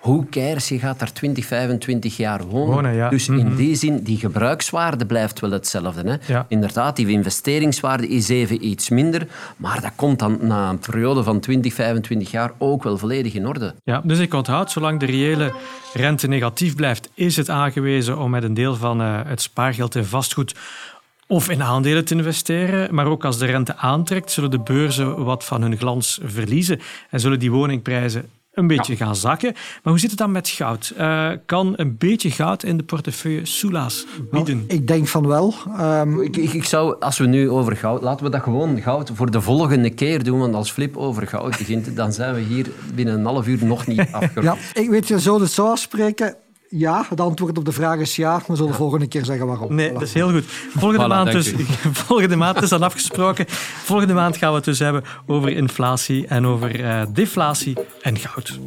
hoe 0.00 0.28
cares, 0.28 0.68
je 0.68 0.78
gaat 0.78 0.98
daar 0.98 1.12
20, 1.12 1.44
25 1.46 2.16
jaar 2.16 2.44
wonen. 2.46 2.74
Wonen, 2.74 2.94
ja. 2.94 3.08
Dus 3.08 3.28
in 3.28 3.34
Mhm. 3.46 3.56
die 3.56 3.74
zin, 3.74 4.02
die 4.02 4.16
gebruikswaarde 4.18 5.06
blijft 5.06 5.40
wel 5.40 5.50
hetzelfde. 5.50 6.10
Hè? 6.10 6.32
Ja. 6.32 6.46
Inderdaad, 6.48 6.96
die 6.96 7.08
investeringswaarde 7.08 8.08
is 8.08 8.28
even 8.28 8.66
iets 8.66 8.88
minder, 8.88 9.26
maar 9.56 9.80
dat 9.80 9.92
komt 9.96 10.18
dan 10.18 10.38
na 10.40 10.68
een 10.68 10.78
periode 10.78 11.22
van 11.22 11.40
20, 11.40 11.74
25 11.74 12.30
jaar 12.30 12.52
ook 12.58 12.82
wel 12.82 12.98
volledig 12.98 13.34
in 13.34 13.46
orde. 13.46 13.74
Ja, 13.84 14.00
dus 14.04 14.18
ik 14.18 14.34
onthoud, 14.34 14.70
zolang 14.70 15.00
de 15.00 15.06
reële 15.06 15.52
rente 15.94 16.28
negatief 16.28 16.74
blijft, 16.74 17.10
is 17.14 17.36
het 17.36 17.50
aangewezen 17.50 18.18
om 18.18 18.30
met 18.30 18.42
een 18.42 18.54
deel 18.54 18.76
van 18.76 19.00
eh, 19.00 19.20
het 19.26 19.40
spaargeld 19.40 19.94
in 19.94 20.04
vastgoed 20.04 20.54
of 21.26 21.48
in 21.50 21.62
aandelen 21.62 22.04
te 22.04 22.14
investeren. 22.14 22.94
Maar 22.94 23.06
ook 23.06 23.24
als 23.24 23.38
de 23.38 23.46
rente 23.46 23.76
aantrekt, 23.76 24.30
zullen 24.30 24.50
de 24.50 24.58
beurzen 24.60 25.24
wat 25.24 25.44
van 25.44 25.62
hun 25.62 25.76
glans 25.76 26.20
verliezen 26.24 26.80
en 27.10 27.20
zullen 27.20 27.38
die 27.38 27.50
woningprijzen 27.50 28.28
een 28.50 28.66
beetje 28.66 28.96
gaan 28.96 29.16
zakken. 29.16 29.52
Maar 29.52 29.80
hoe 29.92 29.98
zit 29.98 30.10
het 30.10 30.18
dan 30.18 30.32
met 30.32 30.48
goud? 30.48 30.92
Eh, 30.96 31.30
kan 31.46 31.72
een 31.76 31.96
beetje 31.98 32.30
goud 32.30 32.62
in 32.62 32.76
de 32.76 32.82
portefeuille 32.82 33.46
soelaas 33.46 34.06
bieden? 34.30 34.64
Ik 34.68 34.86
denk 34.86 35.08
van 35.08 35.26
wel. 35.26 35.54
Ehm, 35.76 36.20
Ik, 36.20 36.36
ik, 36.36 36.52
ik 36.52 36.64
zou, 36.64 36.96
als 37.00 37.18
we 37.18 37.26
nu 37.26 37.50
over 37.50 37.76
goud... 37.76 38.02
Laten 38.02 38.24
we 38.24 38.30
dat 38.30 38.42
gewoon 38.42 38.80
goud 38.82 39.10
voor 39.14 39.30
de 39.30 39.40
volgende 39.40 39.90
keer 39.90 40.24
doen, 40.24 40.38
want 40.38 40.54
als 40.54 40.70
Flip 40.72 40.96
over 40.96 41.26
goud 41.26 41.58
begint, 41.58 41.96
dan 41.96 42.12
zijn 42.12 42.34
we 42.34 42.40
hier 42.40 42.66
binnen 42.94 43.14
een 43.14 43.24
half 43.24 43.46
uur 43.46 43.64
nog 43.64 43.86
niet 43.86 44.00
afgerond. 44.12 44.44
ja, 44.74 44.80
ik 44.80 44.90
weet 44.90 45.08
je, 45.08 45.20
zo 45.20 45.40
het 45.40 45.50
zo 45.50 45.66
afspreken. 45.66 46.36
Ja, 46.72 47.06
het 47.08 47.20
antwoord 47.20 47.58
op 47.58 47.64
de 47.64 47.72
vraag 47.72 47.98
is 47.98 48.16
ja. 48.16 48.42
We 48.46 48.56
zullen 48.56 48.70
de 48.70 48.76
volgende 48.76 49.06
keer 49.08 49.24
zeggen 49.24 49.46
waarom. 49.46 49.74
Nee, 49.74 49.90
Voilà. 49.90 49.92
dat 49.92 50.02
is 50.02 50.14
heel 50.14 50.30
goed. 50.30 50.44
Volgende, 50.76 51.04
Voilà, 51.04 51.08
maand 51.08 51.32
dus, 51.32 51.52
volgende 52.06 52.36
maand 52.36 52.62
is 52.62 52.68
dan 52.68 52.82
afgesproken. 52.82 53.44
Volgende 53.84 54.14
maand 54.14 54.36
gaan 54.36 54.50
we 54.50 54.56
het 54.56 54.64
dus 54.64 54.78
hebben 54.78 55.02
over 55.26 55.48
inflatie 55.50 56.26
en 56.26 56.46
over 56.46 56.84
eh, 56.84 57.02
deflatie 57.12 57.76
en 58.02 58.16
goud. 58.18 58.58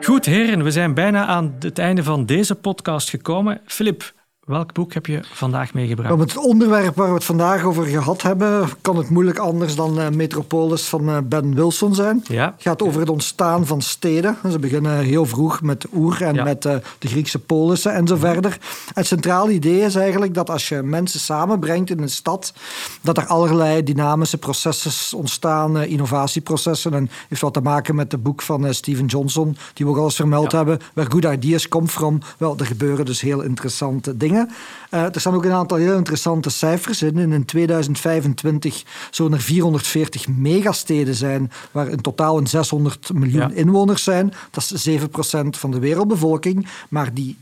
Goed, 0.00 0.24
heren, 0.26 0.62
we 0.64 0.70
zijn 0.70 0.94
bijna 0.94 1.26
aan 1.26 1.54
het 1.58 1.78
einde 1.78 2.02
van 2.02 2.26
deze 2.26 2.54
podcast 2.54 3.10
gekomen. 3.10 3.60
Filip, 3.66 4.12
welk 4.46 4.72
boek 4.72 4.94
heb 4.94 5.06
je 5.06 5.20
vandaag 5.32 5.74
meegebracht? 5.74 6.12
Om 6.12 6.20
het 6.20 6.36
onderwerp 6.36 6.96
waar 6.96 7.08
we 7.08 7.14
het 7.14 7.24
vandaag 7.24 7.64
over 7.64 7.84
gehad 7.84 8.22
hebben, 8.22 8.68
kan 8.80 8.96
het 8.96 9.08
moeilijk 9.10 9.38
anders 9.38 9.74
dan 9.74 10.00
eh, 10.00 10.08
Metropolis 10.08 10.82
van 10.86 11.08
eh, 11.08 11.16
Ben 11.24 11.54
Wilson 11.54 11.94
zijn. 11.94 12.24
Ja. 12.26 12.44
Het 12.44 12.62
gaat 12.62 12.82
over 12.82 13.00
het 13.00 13.10
ontstaan 13.10 13.66
van 13.66 13.82
steden. 13.82 14.36
Ze 14.50 14.58
beginnen 14.58 14.98
heel 14.98 15.26
vroeg 15.26 15.62
met 15.62 15.86
Oer 15.94 16.22
en 16.22 16.34
Ja. 16.34 16.44
met 16.44 16.64
eh, 16.64 16.76
de 16.98 17.08
Griekse 17.08 17.38
polissen 17.38 17.92
en 17.94 18.06
zo 18.06 18.16
verder. 18.16 18.58
Het 18.94 19.06
centrale 19.06 19.52
idee 19.52 19.80
is 19.80 19.94
eigenlijk 19.94 20.34
dat 20.34 20.50
als 20.50 20.68
je 20.68 20.82
mensen 20.82 21.20
samenbrengt 21.20 21.90
in 21.90 21.98
een 22.02 22.08
stad, 22.08 22.52
dat 23.00 23.16
er 23.16 23.26
allerlei 23.26 23.82
dynamische 23.82 24.38
processen 24.38 25.18
ontstaan, 25.18 25.82
innovatieprocessen. 25.82 26.94
En 26.94 27.10
heeft 27.28 27.40
wat 27.40 27.52
te 27.54 27.60
maken 27.60 27.94
met 27.94 28.12
het 28.12 28.22
boek 28.22 28.42
van 28.42 28.74
Steven 28.74 29.06
Johnson, 29.06 29.56
die 29.74 29.86
we 29.86 29.92
ook 29.92 29.98
al 29.98 30.04
eens 30.04 30.14
vermeld 30.16 30.52
hebben, 30.52 30.78
Where 30.94 31.10
Good 31.10 31.24
Ideas 31.24 31.68
Come 31.68 31.88
From. 31.88 32.20
Wel, 32.38 32.56
er 32.58 32.66
gebeuren 32.66 33.04
dus 33.04 33.20
heel 33.20 33.40
interessante 33.40 34.16
dingen. 34.16 34.33
Eh, 34.90 35.02
er 35.14 35.20
staan 35.20 35.34
ook 35.34 35.44
een 35.44 35.52
aantal 35.52 35.76
heel 35.78 35.96
interessante 35.96 36.50
cijfers 36.50 37.02
in. 37.02 37.18
In 37.32 37.44
2025 37.44 38.82
zullen 39.10 39.32
er 39.32 39.40
440 39.40 40.28
megasteden 40.28 41.14
zijn, 41.14 41.50
waar 41.70 41.88
in 41.88 42.00
totaal 42.00 42.38
een 42.38 42.46
600 42.46 43.12
miljoen 43.12 43.48
Ja. 43.48 43.50
inwoners 43.54 44.04
zijn. 44.04 44.32
Dat 44.50 44.70
is 44.74 44.82
7% 44.82 45.56
van 45.56 45.70
de 45.70 45.78
wereldbevolking. 45.78 46.66
Maar 46.88 47.14
die 47.14 47.36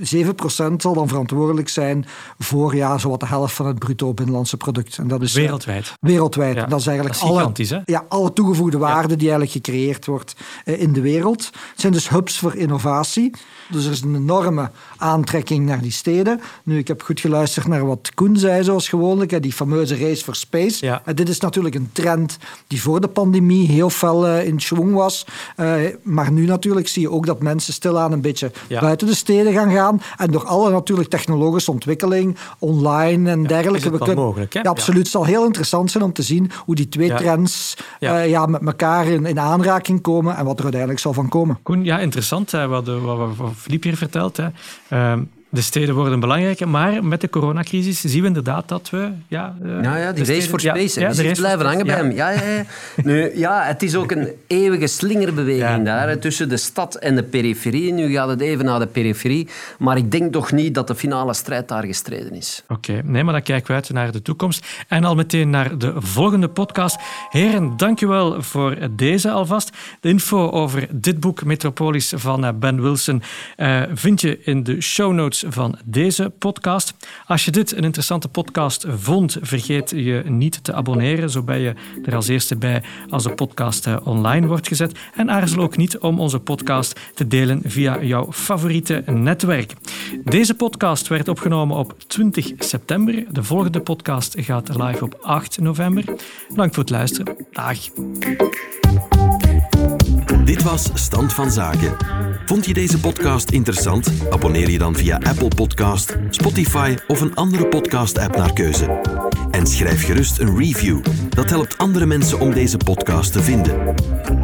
7% 0.00 0.82
zal 0.82 0.94
dan 0.94 1.08
verantwoordelijk 1.08 1.68
zijn 1.68 2.06
voor 2.38 2.74
ja, 2.76 2.98
zowat 2.98 3.20
de 3.20 3.26
helft 3.26 3.54
van 3.54 3.66
het 3.66 3.78
bruto 3.78 4.14
binnenlandse 4.14 4.56
product. 4.56 4.98
En 4.98 5.08
dat 5.08 5.22
is 5.22 5.34
eh, 5.34 5.42
Wereldwijd. 5.42 5.92
Wereldwijd. 6.00 6.54
Ja, 6.56 6.66
Dat 6.66 6.80
is 6.80 6.86
eigenlijk 6.86 7.18
dat 7.18 7.28
is 7.28 7.70
alle, 7.70 7.82
hè? 7.84 7.92
Ja, 7.92 8.04
alle 8.08 8.32
toegevoegde 8.32 8.78
waarde 8.78 9.16
die 9.16 9.30
eigenlijk 9.30 9.50
gecreëerd 9.50 10.06
wordt 10.06 10.34
eh, 10.64 10.80
in 10.80 10.92
de 10.92 11.00
wereld. 11.00 11.44
Het 11.70 11.80
zijn 11.80 11.92
dus 11.92 12.08
hubs 12.08 12.38
voor 12.38 12.54
innovatie. 12.54 13.30
Dus 13.70 13.84
er 13.84 13.90
is 13.92 14.00
een 14.02 14.14
enorme 14.14 14.70
aantrekking 14.96 15.66
naar 15.66 15.80
die 15.80 15.90
steden. 15.92 16.40
Nu, 16.64 16.78
ik 16.78 16.88
heb 16.88 17.02
goed 17.02 17.20
geluisterd 17.20 17.66
naar 17.66 17.86
wat 17.86 18.10
Koen 18.14 18.36
zei, 18.36 18.64
zoals 18.64 18.88
gewoonlijk. 18.88 19.30
hè, 19.30 19.40
Die 19.40 19.52
fameuze 19.52 19.96
race 19.96 20.24
for 20.24 20.34
space. 20.34 20.86
Ja. 20.86 21.02
En 21.04 21.14
dit 21.14 21.28
is 21.28 21.40
natuurlijk 21.40 21.74
een 21.74 21.88
trend 21.92 22.38
die 22.66 22.82
voor 22.82 23.00
de 23.00 23.08
pandemie 23.08 23.68
heel 23.68 23.90
fel 23.90 24.26
eh, 24.26 24.46
in 24.46 24.60
schwung 24.60 24.94
was. 24.94 25.26
Eh, 25.56 25.74
maar 26.02 26.32
nu 26.32 26.46
natuurlijk 26.46 26.88
zie 26.88 27.02
je 27.02 27.10
ook 27.10 27.26
dat 27.26 27.42
mensen 27.42 27.72
stilaan 27.72 28.12
een 28.12 28.20
beetje 28.20 28.50
Ja. 28.68 28.80
buiten 28.80 29.06
de 29.06 29.14
steden 29.14 29.52
gaan 29.52 29.72
gaan. 29.72 30.00
En 30.16 30.30
door 30.30 30.44
alle 30.44 30.70
natuurlijk 30.70 31.08
technologische 31.08 31.70
ontwikkeling, 31.70 32.36
online 32.58 33.30
en 33.30 33.42
dergelijke. 33.42 33.76
is 33.78 33.82
het 33.84 33.92
we 33.92 33.98
wel 33.98 34.06
kunnen- 34.06 34.24
mogelijk, 34.24 34.52
hè? 34.54 34.60
Ja, 34.60 34.70
absoluut. 34.70 34.98
Het 35.02 35.08
zal 35.10 35.24
heel 35.24 35.44
interessant 35.44 35.90
zijn 35.90 36.04
om 36.04 36.12
te 36.12 36.22
zien 36.22 36.50
hoe 36.64 36.74
die 36.74 36.88
twee 36.88 37.06
Ja. 37.08 37.16
trends 37.16 37.76
Ja. 37.98 38.20
eh, 38.22 38.28
ja, 38.30 38.46
met 38.46 38.62
elkaar 38.66 39.06
in, 39.06 39.26
in 39.26 39.40
aanraking 39.40 40.00
komen 40.00 40.36
en 40.36 40.44
wat 40.44 40.56
er 40.56 40.62
uiteindelijk 40.62 41.00
zal 41.00 41.12
van 41.12 41.28
komen. 41.28 41.58
Koen, 41.62 41.84
ja, 41.84 41.98
interessant 41.98 42.50
hè, 42.50 42.66
wat, 42.68 42.86
wat, 42.86 43.00
wat, 43.16 43.36
wat 43.36 43.52
Filip 43.60 43.84
hier 43.84 43.96
vertelt. 43.96 44.38
Hè. 44.38 44.50
Ehm, 44.90 45.26
de 45.50 45.60
steden 45.60 45.94
worden 45.94 46.20
belangrijker, 46.20 46.68
maar 46.68 47.04
met 47.04 47.20
de 47.20 47.28
coronacrisis 47.28 48.00
zien 48.00 48.20
we 48.20 48.26
inderdaad 48.26 48.68
dat 48.68 48.90
we... 48.90 49.10
Ja, 49.28 49.56
eh, 49.62 49.82
Ja, 49.82 49.96
ja, 49.96 50.12
die 50.12 50.24
de 50.24 50.32
race 50.32 50.48
for 50.48 50.60
space. 50.60 51.00
ja, 51.00 51.32
blijven 51.32 51.66
hangen 51.66 51.86
bij 51.86 51.96
hem. 51.96 52.10
Ja, 52.10 52.30
ja, 52.30 52.42
ja. 52.42 52.64
Nu, 53.02 53.36
ja, 53.38 53.62
het 53.62 53.82
is 53.82 53.94
ook 53.94 54.10
een 54.10 54.28
eeuwige 54.46 54.86
slingerbeweging 54.86 55.84
daar, 55.84 56.08
hè, 56.08 56.16
tussen 56.16 56.48
de 56.48 56.56
stad 56.56 56.94
en 56.94 57.14
de 57.16 57.22
periferie. 57.22 57.92
Nu 57.92 58.12
gaat 58.12 58.28
het 58.28 58.40
even 58.40 58.64
naar 58.64 58.78
de 58.78 58.86
periferie, 58.86 59.48
maar 59.78 59.96
ik 59.96 60.10
denk 60.10 60.32
toch 60.32 60.52
niet 60.52 60.74
dat 60.74 60.86
de 60.86 60.94
finale 60.94 61.34
strijd 61.34 61.68
daar 61.68 61.84
gestreden 61.84 62.32
is. 62.32 62.62
Oké, 62.68 63.00
nee, 63.04 63.24
maar 63.24 63.32
dan 63.32 63.42
kijken 63.42 63.66
we 63.66 63.74
uit 63.74 63.90
naar 63.90 64.12
de 64.12 64.22
toekomst. 64.22 64.66
En 64.88 65.04
al 65.04 65.14
meteen 65.14 65.50
naar 65.50 65.78
de 65.78 65.92
volgende 65.96 66.48
podcast. 66.48 66.98
Heren, 67.28 67.76
dankjewel 67.76 68.42
voor 68.42 68.76
deze 68.90 69.30
alvast. 69.30 69.70
De 70.00 70.08
info 70.08 70.50
over 70.50 70.88
dit 70.90 71.20
boek, 71.20 71.44
Metropolis 71.44 72.12
van 72.16 72.44
eh, 72.44 72.52
Ben 72.54 72.82
Wilson, 72.82 73.22
eh, 73.56 73.82
vind 73.94 74.20
je 74.20 74.40
in 74.42 74.62
de 74.62 74.80
show 74.80 75.12
notes 75.12 75.39
van 75.48 75.78
deze 75.84 76.32
podcast. 76.38 76.94
Als 77.26 77.44
je 77.44 77.50
dit 77.50 77.76
een 77.76 77.84
interessante 77.84 78.28
podcast 78.28 78.86
vond, 78.88 79.36
vergeet 79.40 79.90
je 79.90 80.22
niet 80.26 80.64
te 80.64 80.72
abonneren. 80.72 81.30
Zo 81.30 81.42
ben 81.42 81.58
je 81.58 81.74
er 82.04 82.14
als 82.14 82.28
eerste 82.28 82.56
bij 82.56 82.82
als 83.08 83.22
de 83.22 83.34
podcast 83.34 83.86
eh, 83.86 83.96
online 84.04 84.46
wordt 84.46 84.68
gezet. 84.68 84.98
En 85.14 85.30
aarzel 85.30 85.62
ook 85.62 85.76
niet 85.76 85.98
om 85.98 86.20
onze 86.20 86.38
podcast 86.38 87.00
te 87.14 87.26
delen 87.26 87.60
via 87.64 88.02
jouw 88.02 88.32
favoriete 88.32 89.02
netwerk. 89.06 89.74
Deze 90.24 90.54
podcast 90.54 91.08
werd 91.08 91.28
opgenomen 91.28 91.76
op 91.76 91.94
20 92.06 92.52
september. 92.58 93.24
De 93.30 93.42
volgende 93.42 93.80
podcast 93.80 94.34
gaat 94.38 94.68
live 94.68 95.04
op 95.04 95.18
8 95.22 95.60
november. 95.60 96.04
Bedankt 96.48 96.74
voor 96.74 96.84
het 96.84 96.92
luisteren. 96.92 97.36
Dag. 97.50 97.78
Dit 100.44 100.62
was 100.62 100.90
Stand 100.94 101.32
van 101.32 101.50
Zaken. 101.50 101.96
Vond 102.46 102.66
je 102.66 102.74
deze 102.74 103.00
podcast 103.00 103.50
interessant? 103.50 104.12
Abonneer 104.30 104.70
je 104.70 104.78
dan 104.78 104.94
via 104.94 105.20
Apple 105.30 105.48
Podcast, 105.48 106.16
Spotify 106.30 106.96
of 107.08 107.20
een 107.20 107.34
andere 107.34 107.66
podcast-app 107.66 108.36
naar 108.36 108.52
keuze. 108.52 109.00
En 109.50 109.66
schrijf 109.66 110.04
gerust 110.04 110.38
een 110.38 110.58
review. 110.58 111.04
Dat 111.28 111.50
helpt 111.50 111.78
andere 111.78 112.06
mensen 112.06 112.40
om 112.40 112.52
deze 112.52 112.76
podcast 112.76 113.32
te 113.32 113.42
vinden. 113.42 113.94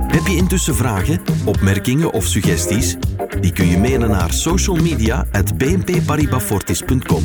Heb 0.07 0.27
je 0.27 0.37
intussen 0.37 0.75
vragen, 0.75 1.21
opmerkingen 1.45 2.13
of 2.13 2.25
suggesties? 2.25 2.97
Die 3.41 3.53
kun 3.53 3.67
je 3.67 3.79
mailen 3.79 4.11
naar 4.11 4.33
socialmedia.bnpparibafortis.com. 4.33 7.23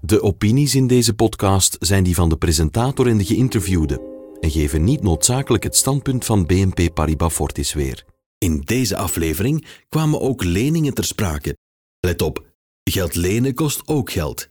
De 0.00 0.22
opinies 0.22 0.74
in 0.74 0.86
deze 0.86 1.14
podcast 1.14 1.76
zijn 1.80 2.04
die 2.04 2.14
van 2.14 2.28
de 2.28 2.36
presentator 2.36 3.06
en 3.06 3.16
de 3.16 3.24
geïnterviewde 3.24 4.00
en 4.40 4.50
geven 4.50 4.84
niet 4.84 5.02
noodzakelijk 5.02 5.62
het 5.62 5.76
standpunt 5.76 6.24
van 6.24 6.46
BNP 6.46 6.94
Paribas 6.94 7.32
Fortis 7.32 7.72
weer. 7.72 8.15
In 8.38 8.60
deze 8.60 8.96
aflevering 8.96 9.66
kwamen 9.88 10.20
ook 10.20 10.44
leningen 10.44 10.94
ter 10.94 11.04
sprake. 11.04 11.56
Let 12.00 12.22
op, 12.22 12.46
geld 12.82 13.14
lenen 13.14 13.54
kost 13.54 13.88
ook 13.88 14.10
geld. 14.10 14.48